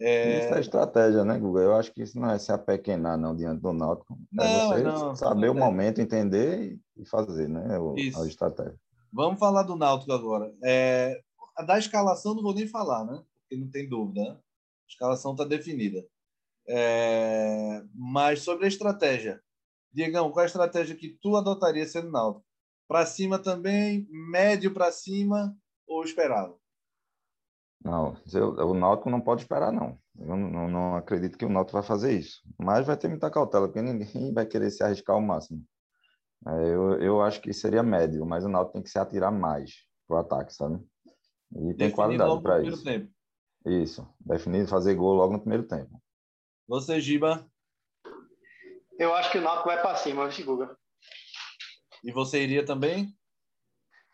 É... 0.00 0.44
Isso 0.44 0.54
é 0.54 0.60
estratégia, 0.60 1.24
né, 1.24 1.38
Guga? 1.38 1.60
Eu 1.60 1.74
acho 1.74 1.92
que 1.92 2.02
isso 2.02 2.18
não 2.18 2.30
é 2.30 2.38
se 2.38 2.50
apequenar, 2.50 3.18
não, 3.18 3.36
diante 3.36 3.60
do 3.60 3.72
Náutico. 3.72 4.18
É 4.38 4.44
não, 4.44 4.68
você 4.68 4.82
não, 4.82 5.16
saber 5.16 5.46
não 5.48 5.54
o 5.54 5.58
momento, 5.58 6.00
entender 6.00 6.78
e 6.96 7.04
fazer, 7.04 7.48
né? 7.48 7.78
O, 7.78 7.94
a 7.94 8.26
estratégia. 8.26 8.78
Vamos 9.12 9.38
falar 9.38 9.62
do 9.64 9.76
Náutico 9.76 10.12
agora. 10.12 10.54
É, 10.64 11.20
da 11.66 11.78
escalação 11.78 12.34
não 12.34 12.42
vou 12.42 12.54
nem 12.54 12.66
falar, 12.66 13.04
né? 13.04 13.22
Porque 13.42 13.62
não 13.62 13.70
tem 13.70 13.88
dúvida. 13.88 14.22
Né? 14.22 14.30
A 14.30 14.88
escalação 14.88 15.32
está 15.32 15.44
definida. 15.44 16.02
É... 16.66 17.82
Mas 17.94 18.42
sobre 18.42 18.64
a 18.64 18.68
estratégia. 18.68 19.40
Diegão, 19.92 20.30
qual 20.30 20.42
é 20.42 20.44
a 20.44 20.46
estratégia 20.46 20.96
que 20.96 21.18
tu 21.20 21.36
adotaria 21.36 21.86
sendo 21.86 22.10
Náutico? 22.10 22.46
Para 22.88 23.04
cima 23.04 23.38
também, 23.38 24.06
médio 24.10 24.72
para 24.72 24.90
cima 24.92 25.54
ou 25.86 26.04
esperado? 26.04 26.59
Não, 27.82 28.14
eu, 28.32 28.50
o 28.68 28.74
Náutico 28.74 29.08
não 29.08 29.20
pode 29.20 29.42
esperar, 29.42 29.72
não. 29.72 29.98
Eu 30.18 30.36
não, 30.36 30.68
não, 30.68 30.96
acredito 30.96 31.38
que 31.38 31.46
o 31.46 31.48
Náutico 31.48 31.78
vai 31.78 31.82
fazer 31.82 32.12
isso. 32.12 32.42
Mas 32.58 32.86
vai 32.86 32.96
ter 32.96 33.08
muita 33.08 33.30
cautela, 33.30 33.66
porque 33.66 33.80
ninguém 33.80 34.06
vai 34.34 34.44
querer 34.44 34.70
se 34.70 34.82
arriscar 34.82 35.16
ao 35.16 35.22
máximo. 35.22 35.64
É, 36.46 36.74
eu, 36.74 37.00
eu 37.00 37.22
acho 37.22 37.40
que 37.40 37.52
seria 37.52 37.82
médio, 37.82 38.24
mas 38.26 38.44
o 38.44 38.48
Náutico 38.48 38.74
tem 38.74 38.82
que 38.82 38.90
se 38.90 38.98
atirar 38.98 39.32
mais 39.32 39.86
para 40.06 40.16
o 40.16 40.20
ataque, 40.20 40.52
sabe? 40.54 40.78
E 41.56 41.74
tem 41.74 41.90
qualidade 41.90 42.42
para 42.42 42.62
isso. 42.62 42.84
Tempo. 42.84 43.10
Isso, 43.66 44.08
definido 44.20 44.68
fazer 44.68 44.94
gol 44.94 45.14
logo 45.14 45.32
no 45.32 45.40
primeiro 45.40 45.66
tempo. 45.66 46.00
Você, 46.66 47.00
Giba? 47.00 47.46
Eu 48.98 49.14
acho 49.14 49.30
que 49.30 49.38
o 49.38 49.42
Náutico 49.42 49.68
vai 49.68 49.80
para 49.80 49.96
cima, 49.96 50.28
Guga? 50.44 50.76
E 52.04 52.12
você 52.12 52.42
iria 52.42 52.64
também? 52.64 53.14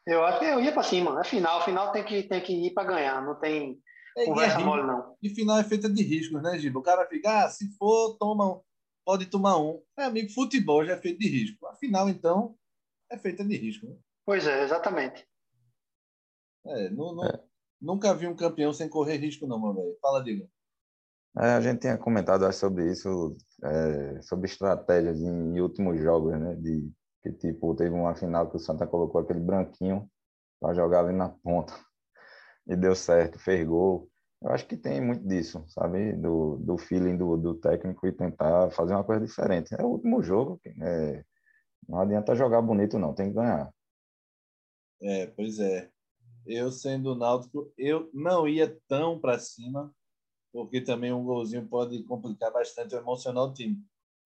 Eu 0.07 0.25
acho 0.25 0.39
que 0.39 0.45
eu 0.45 0.61
ia 0.61 0.73
para 0.73 0.83
cima. 0.83 1.21
É 1.21 1.25
final, 1.25 1.65
final 1.65 1.91
tem 1.93 2.05
que, 2.05 2.23
tem 2.23 2.41
que 2.41 2.53
ir 2.53 2.73
para 2.73 2.89
ganhar, 2.89 3.23
não 3.23 3.35
tem 3.39 3.81
é, 4.17 4.25
conversa 4.25 4.61
é 4.61 4.65
mole, 4.65 4.83
não. 4.87 5.17
E 5.23 5.29
final 5.31 5.59
é 5.59 5.65
feita 5.65 5.91
de 5.91 6.03
riscos, 6.03 6.43
né, 6.43 6.59
Giba? 6.59 6.79
O 6.79 6.83
cara 6.83 7.07
fica, 7.07 7.45
ah, 7.45 7.51
se 7.51 7.69
for, 7.77 8.17
toma 8.19 8.57
um. 8.57 8.61
pode 9.05 9.27
tomar 9.27 9.59
um. 9.59 9.83
É, 9.99 10.05
amigo, 10.05 10.33
futebol 10.33 10.85
já 10.85 10.95
é 10.95 10.97
feito 10.97 11.19
de 11.19 11.29
risco. 11.29 11.67
A 11.67 11.75
final, 11.75 12.09
então, 12.09 12.57
é 13.11 13.19
feita 13.19 13.45
de 13.45 13.57
risco. 13.57 13.87
Né? 13.87 13.97
Pois 14.25 14.47
é, 14.47 14.63
exatamente. 14.65 15.27
É, 16.65 16.89
não, 16.91 17.15
não, 17.15 17.25
é. 17.25 17.43
Nunca 17.81 18.15
vi 18.15 18.27
um 18.27 18.35
campeão 18.35 18.73
sem 18.73 18.89
correr 18.89 19.19
risco, 19.19 19.47
não, 19.47 19.61
meu 19.61 19.75
velho. 19.75 19.99
Fala, 20.01 20.23
diga. 20.23 20.49
É, 21.39 21.51
a 21.51 21.61
gente 21.61 21.81
tinha 21.81 21.99
comentado 21.99 22.51
sobre 22.53 22.91
isso, 22.91 23.37
é, 23.63 24.23
sobre 24.23 24.47
estratégias 24.47 25.21
em, 25.21 25.55
em, 25.55 25.61
últimos 25.61 26.01
jogos, 26.01 26.33
né? 26.41 26.55
De 26.57 26.91
Que 27.27 27.33
tipo, 27.33 27.75
teve 27.75 27.91
uma 27.91 28.15
final 28.15 28.49
que 28.49 28.57
o 28.57 28.61
Santa 28.61 28.87
colocou 28.87 29.21
aquele 29.21 29.41
branquinho 29.41 30.09
para 30.61 30.75
jogar 30.75 31.01
ali 31.01 31.13
na 31.13 31.29
ponta. 31.29 31.75
E 32.69 32.77
deu 32.77 32.95
certo, 32.95 33.37
fez 33.37 33.67
gol. 33.67 34.09
Eu 34.41 34.51
acho 34.51 34.65
que 34.67 34.77
tem 34.77 35.01
muito 35.01 35.27
disso, 35.27 35.65
sabe? 35.69 36.13
Do, 36.13 36.57
do 36.59 36.79
feeling 36.79 37.17
do, 37.17 37.37
do 37.37 37.55
técnico 37.57 38.07
e 38.07 38.13
tentar 38.13 38.71
fazer 38.71 38.95
uma 38.95 39.03
coisa 39.03 39.25
diferente. 39.25 39.75
É 39.75 39.83
o 39.83 39.89
último 39.89 40.23
jogo, 40.23 40.61
é, 40.65 41.25
não 41.89 42.01
adianta 42.01 42.37
jogar 42.37 42.63
bonito, 42.63 42.97
não, 42.97 43.13
tem 43.13 43.31
que 43.31 43.35
ganhar. 43.35 43.73
É, 45.03 45.27
pois 45.27 45.59
é. 45.59 45.91
Eu 46.47 46.71
sendo 46.71 47.17
náutico, 47.17 47.73
eu 47.77 48.09
não 48.15 48.47
ia 48.47 48.79
tão 48.87 49.19
para 49.19 49.37
cima, 49.37 49.93
porque 50.53 50.81
também 50.81 51.13
um 51.13 51.25
golzinho 51.25 51.67
pode 51.67 52.05
complicar 52.05 52.53
bastante 52.53 52.95
o 52.95 52.99
emocional 52.99 53.49
do 53.49 53.55
time. 53.55 53.83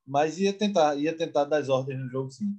Mas 0.06 0.38
ia 0.38 0.52
tentar, 0.52 0.96
ia 0.96 1.16
tentar 1.16 1.44
dar 1.44 1.66
ordens 1.70 1.98
no 1.98 2.10
jogo, 2.10 2.30
sim. 2.30 2.52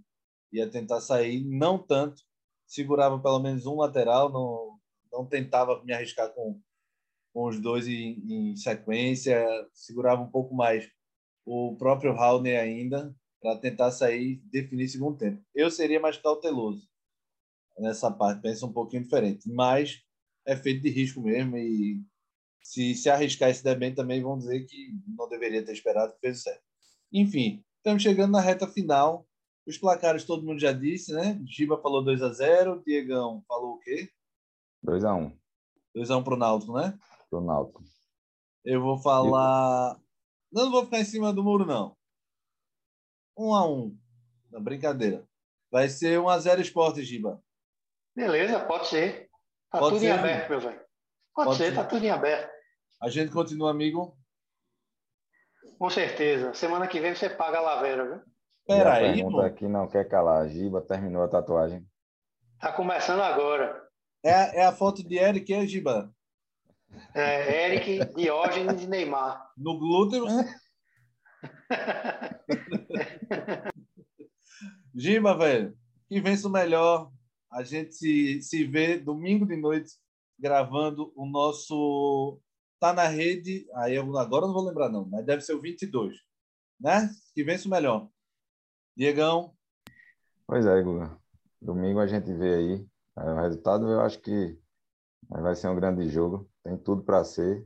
Ia 0.51 0.69
tentar 0.69 1.01
sair, 1.01 1.43
não 1.43 1.77
tanto, 1.77 2.21
segurava 2.67 3.19
pelo 3.19 3.39
menos 3.39 3.65
um 3.65 3.77
lateral, 3.77 4.31
não, 4.31 4.77
não 5.11 5.25
tentava 5.25 5.83
me 5.83 5.93
arriscar 5.93 6.33
com, 6.33 6.59
com 7.33 7.47
os 7.47 7.59
dois 7.59 7.87
em, 7.87 8.51
em 8.51 8.55
sequência, 8.55 9.45
segurava 9.73 10.21
um 10.21 10.29
pouco 10.29 10.53
mais 10.53 10.89
o 11.45 11.75
próprio 11.77 12.13
Raulney 12.13 12.55
ainda, 12.55 13.15
para 13.41 13.57
tentar 13.57 13.91
sair 13.91 14.41
definir 14.51 14.87
segundo 14.87 15.17
tempo. 15.17 15.43
Eu 15.55 15.71
seria 15.71 15.99
mais 15.99 16.17
cauteloso 16.17 16.87
nessa 17.79 18.11
parte, 18.11 18.41
pensa 18.41 18.65
um 18.65 18.73
pouquinho 18.73 19.03
diferente, 19.03 19.51
mas 19.51 20.01
é 20.45 20.55
feito 20.55 20.81
de 20.81 20.89
risco 20.89 21.21
mesmo 21.21 21.57
e 21.57 22.01
se 22.63 22.93
se 22.93 23.09
arriscar 23.09 23.49
e 23.49 23.53
se 23.55 23.63
der 23.63 23.77
bem 23.77 23.93
também 23.93 24.21
vão 24.21 24.37
dizer 24.37 24.65
que 24.65 24.91
não 25.07 25.27
deveria 25.27 25.65
ter 25.65 25.73
esperado, 25.73 26.13
fez 26.19 26.43
certo. 26.43 26.61
Enfim, 27.11 27.63
estamos 27.77 28.03
chegando 28.03 28.31
na 28.31 28.41
reta 28.41 28.67
final. 28.67 29.27
Os 29.65 29.77
placares 29.77 30.23
todo 30.23 30.45
mundo 30.45 30.59
já 30.59 30.71
disse, 30.71 31.13
né? 31.13 31.39
Giba 31.45 31.77
falou 31.81 32.03
2 32.03 32.21
a 32.21 32.29
0 32.29 32.81
Diegão 32.83 33.43
falou 33.47 33.75
o 33.75 33.79
quê? 33.79 34.11
2 34.83 35.03
a 35.03 35.13
1 35.13 35.37
2 35.93 36.09
a 36.09 36.17
1 36.17 36.23
pro 36.23 36.37
Náutico, 36.37 36.73
né? 36.73 36.97
Pro 37.29 37.41
Náutico. 37.41 37.83
Eu 38.63 38.81
vou 38.81 38.97
falar... 38.97 39.95
Eu... 39.95 40.01
Não 40.51 40.71
vou 40.71 40.85
ficar 40.85 40.99
em 40.99 41.05
cima 41.05 41.31
do 41.31 41.43
muro, 41.43 41.65
não. 41.65 41.95
1 43.37 43.55
a 43.55 43.67
1 43.67 43.97
Não, 44.51 44.63
brincadeira. 44.63 45.27
Vai 45.71 45.87
ser 45.89 46.19
1 46.19 46.27
a 46.27 46.39
0 46.39 46.61
Esporte, 46.61 47.03
Giba. 47.03 47.41
Beleza, 48.15 48.59
pode 48.65 48.87
ser. 48.87 49.29
Tá 49.69 49.79
pode 49.79 49.95
tudo 49.95 50.01
ser, 50.01 50.07
em 50.07 50.11
aberto, 50.11 50.49
meu 50.49 50.59
velho. 50.59 50.81
Pode, 51.33 51.47
pode 51.47 51.57
ser, 51.57 51.69
ser, 51.69 51.75
tá 51.75 51.83
tudo 51.85 52.03
em 52.03 52.09
aberto. 52.09 52.51
A 53.01 53.09
gente 53.09 53.31
continua, 53.31 53.71
amigo? 53.71 54.17
Com 55.77 55.89
certeza. 55.89 56.53
Semana 56.53 56.87
que 56.87 56.99
vem 56.99 57.15
você 57.15 57.29
paga 57.29 57.59
a 57.59 57.61
laveira, 57.61 58.05
viu? 58.05 58.30
Peraí, 58.77 59.15
pergunta 59.15 59.45
aqui 59.45 59.67
não 59.67 59.87
quer 59.87 60.07
calar. 60.07 60.47
Giba 60.47 60.81
terminou 60.81 61.23
a 61.23 61.27
tatuagem. 61.27 61.85
Tá 62.59 62.71
começando 62.71 63.21
agora. 63.21 63.81
É, 64.23 64.61
é 64.61 64.65
a 64.65 64.71
foto 64.71 65.03
de 65.03 65.17
Eric, 65.17 65.51
é, 65.53 65.65
Giba? 65.65 66.13
É, 67.13 67.65
Eric, 67.65 68.13
Diógenes 68.15 68.83
e 68.83 68.87
Neymar. 68.87 69.51
No 69.57 69.79
glúteo? 69.79 70.25
Giba, 74.93 75.37
velho, 75.37 75.75
que 76.07 76.21
vença 76.21 76.47
o 76.47 76.51
melhor. 76.51 77.11
A 77.51 77.63
gente 77.63 77.93
se, 77.93 78.41
se 78.41 78.63
vê 78.63 78.97
domingo 78.97 79.45
de 79.45 79.57
noite 79.57 79.91
gravando 80.39 81.11
o 81.15 81.25
nosso. 81.25 82.39
Tá 82.79 82.93
na 82.93 83.07
rede. 83.07 83.67
Aí 83.75 83.95
eu, 83.95 84.17
agora 84.17 84.43
eu 84.43 84.47
não 84.47 84.55
vou 84.55 84.67
lembrar, 84.67 84.89
não, 84.89 85.05
mas 85.05 85.25
deve 85.25 85.41
ser 85.41 85.53
o 85.53 85.61
22. 85.61 86.17
Né? 86.79 87.09
Que 87.33 87.43
vença 87.43 87.67
o 87.67 87.71
melhor. 87.71 88.09
Diegão. 88.95 89.53
Pois 90.45 90.65
é, 90.65 90.81
Guga. 90.81 91.17
Domingo 91.61 91.99
a 91.99 92.07
gente 92.07 92.31
vê 92.33 92.55
aí. 92.55 92.87
O 93.15 93.41
resultado 93.41 93.89
eu 93.89 94.01
acho 94.01 94.19
que 94.19 94.57
vai 95.29 95.55
ser 95.55 95.67
um 95.67 95.75
grande 95.75 96.09
jogo. 96.09 96.49
Tem 96.63 96.77
tudo 96.77 97.03
para 97.03 97.23
ser. 97.23 97.65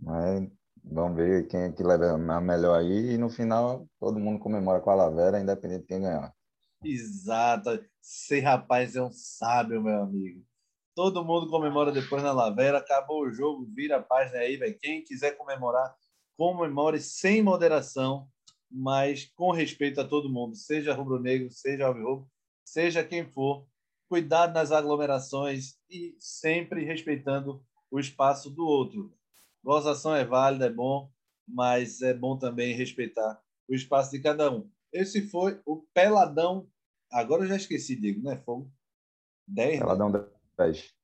Mas 0.00 0.48
Vamos 0.84 1.16
ver 1.16 1.46
quem 1.46 1.60
é 1.60 1.72
que 1.72 1.82
leva 1.82 2.12
a 2.12 2.40
melhor 2.40 2.78
aí. 2.78 3.12
E 3.12 3.18
no 3.18 3.28
final, 3.28 3.86
todo 3.98 4.18
mundo 4.18 4.38
comemora 4.38 4.80
com 4.80 4.90
a 4.90 4.94
Lavera, 4.94 5.40
independente 5.40 5.82
de 5.82 5.86
quem 5.86 6.00
ganhar. 6.00 6.34
Exato. 6.82 7.84
Esse 8.02 8.40
rapaz 8.40 8.96
é 8.96 9.02
um 9.02 9.10
sábio, 9.10 9.82
meu 9.82 10.02
amigo. 10.02 10.42
Todo 10.94 11.24
mundo 11.24 11.48
comemora 11.48 11.92
depois 11.92 12.22
na 12.22 12.32
Lavera. 12.32 12.78
Acabou 12.78 13.22
o 13.22 13.30
jogo, 13.30 13.66
vira 13.74 13.98
a 13.98 14.02
página 14.02 14.38
aí, 14.38 14.56
velho. 14.56 14.78
Quem 14.80 15.04
quiser 15.04 15.36
comemorar, 15.36 15.94
comemore 16.36 17.00
sem 17.00 17.42
moderação, 17.42 18.26
mas 18.70 19.24
com 19.34 19.50
respeito 19.50 20.00
a 20.00 20.06
todo 20.06 20.32
mundo, 20.32 20.54
seja 20.54 20.94
rubro-negro, 20.94 21.50
seja 21.50 21.86
alvirrubro, 21.86 22.28
seja 22.64 23.04
quem 23.04 23.26
for. 23.26 23.66
Cuidado 24.08 24.52
nas 24.52 24.72
aglomerações 24.72 25.78
e 25.88 26.16
sempre 26.18 26.84
respeitando 26.84 27.64
o 27.90 27.98
espaço 27.98 28.50
do 28.50 28.64
outro. 28.66 29.12
Gozação 29.62 30.14
é 30.14 30.24
válida, 30.24 30.66
é 30.66 30.70
bom, 30.70 31.10
mas 31.46 32.00
é 32.02 32.14
bom 32.14 32.38
também 32.38 32.74
respeitar 32.74 33.40
o 33.68 33.74
espaço 33.74 34.10
de 34.10 34.20
cada 34.20 34.50
um. 34.50 34.68
Esse 34.92 35.28
foi 35.28 35.60
o 35.64 35.84
Peladão. 35.94 36.68
Agora 37.12 37.44
eu 37.44 37.48
já 37.48 37.56
esqueci, 37.56 37.94
Diego, 37.94 38.22
né? 38.22 38.36
Foi 38.44 38.64
10. 39.46 39.72
Né? 39.72 39.78
Peladão 39.78 40.10
né? 40.10 40.26
10. 40.56 40.94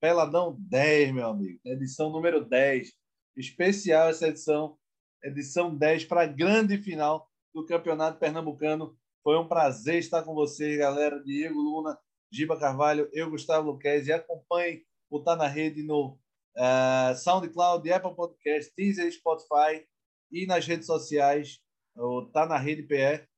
Peladão 0.00 0.56
10, 0.58 1.12
meu 1.12 1.28
amigo. 1.28 1.60
Edição 1.64 2.10
número 2.10 2.44
10. 2.44 2.92
Especial 3.36 4.08
essa 4.08 4.28
edição. 4.28 4.78
Edição 5.22 5.76
10 5.76 6.06
para 6.06 6.22
a 6.22 6.26
grande 6.26 6.78
final 6.78 7.28
do 7.54 7.66
Campeonato 7.66 8.18
Pernambucano. 8.18 8.96
Foi 9.22 9.36
um 9.36 9.46
prazer 9.46 9.98
estar 9.98 10.22
com 10.22 10.34
vocês, 10.34 10.78
galera. 10.78 11.22
Diego 11.22 11.60
Luna, 11.60 11.98
Giba 12.32 12.58
Carvalho, 12.58 13.08
eu, 13.12 13.28
Gustavo 13.28 13.70
Luquez. 13.70 14.06
E 14.06 14.12
acompanhe 14.12 14.82
o 15.10 15.20
Tá 15.20 15.36
na 15.36 15.46
Rede 15.46 15.82
no 15.82 16.18
uh, 16.56 17.14
SoundCloud, 17.16 17.92
Apple 17.92 18.14
Podcast, 18.14 18.72
Deezer, 18.76 19.12
Spotify 19.12 19.86
e 20.32 20.46
nas 20.46 20.66
redes 20.66 20.86
sociais, 20.86 21.60
o 21.96 22.26
Tá 22.26 22.46
na 22.46 22.56
Rede 22.56 22.84
PE. 22.84 23.28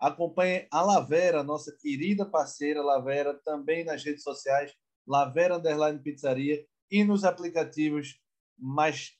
Acompanhe 0.00 0.66
a 0.70 0.82
Lavera, 0.82 1.44
nossa 1.44 1.76
querida 1.78 2.24
parceira 2.24 2.82
Lavera, 2.82 3.38
também 3.44 3.84
nas 3.84 4.02
redes 4.02 4.22
sociais, 4.22 4.74
Lavera 5.06 5.58
Underline 5.58 6.02
Pizzaria 6.02 6.64
e 6.90 7.04
nos 7.04 7.22
aplicativos 7.22 8.18
mais 8.58 9.19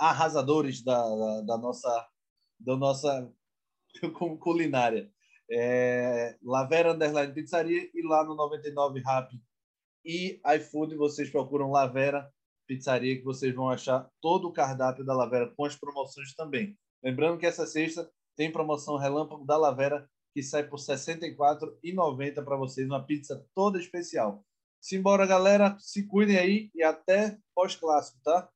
arrasadores 0.00 0.82
da, 0.82 0.96
da, 0.96 1.40
da 1.42 1.58
nossa, 1.58 2.08
da 2.58 2.76
nossa 2.76 3.30
culinária. 4.40 5.12
É, 5.52 6.36
Lavera 6.42 6.92
Underline 6.92 7.34
Pizzaria 7.34 7.90
e 7.92 8.02
lá 8.06 8.24
no 8.24 8.34
99 8.34 9.00
Rap 9.00 9.28
e 10.04 10.40
iFood 10.56 10.94
vocês 10.96 11.28
procuram 11.28 11.72
Lavera 11.72 12.32
pizzaria 12.66 13.16
que 13.16 13.24
vocês 13.24 13.52
vão 13.52 13.68
achar 13.68 14.08
todo 14.20 14.46
o 14.46 14.52
cardápio 14.52 15.04
da 15.04 15.12
Lavera 15.12 15.52
com 15.56 15.64
as 15.64 15.74
promoções 15.74 16.32
também. 16.34 16.78
Lembrando 17.02 17.38
que 17.38 17.46
essa 17.46 17.66
sexta 17.66 18.08
tem 18.36 18.52
promoção 18.52 18.96
Relâmpago 18.96 19.44
da 19.44 19.56
Lavera 19.56 20.08
que 20.32 20.42
sai 20.42 20.62
por 20.62 20.78
R$ 20.78 20.94
64,90 20.94 22.44
para 22.44 22.56
vocês, 22.56 22.86
uma 22.86 23.04
pizza 23.04 23.44
toda 23.54 23.80
especial. 23.80 24.44
Simbora, 24.80 25.26
galera. 25.26 25.76
Se 25.80 26.06
cuidem 26.06 26.38
aí 26.38 26.70
e 26.72 26.82
até 26.82 27.36
pós-clássico, 27.54 28.20
tá? 28.22 28.48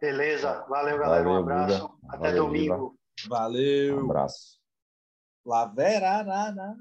Beleza. 0.00 0.64
Valeu, 0.68 0.98
galera. 0.98 1.24
Valeu, 1.24 1.30
um 1.30 1.36
abraço. 1.36 1.98
Até 2.08 2.28
Valeu, 2.28 2.46
domingo. 2.46 2.98
Valeu. 3.28 3.98
Um 3.98 4.04
abraço. 4.04 4.58
Lavera. 5.44 6.22
Na, 6.22 6.52
na. 6.52 6.76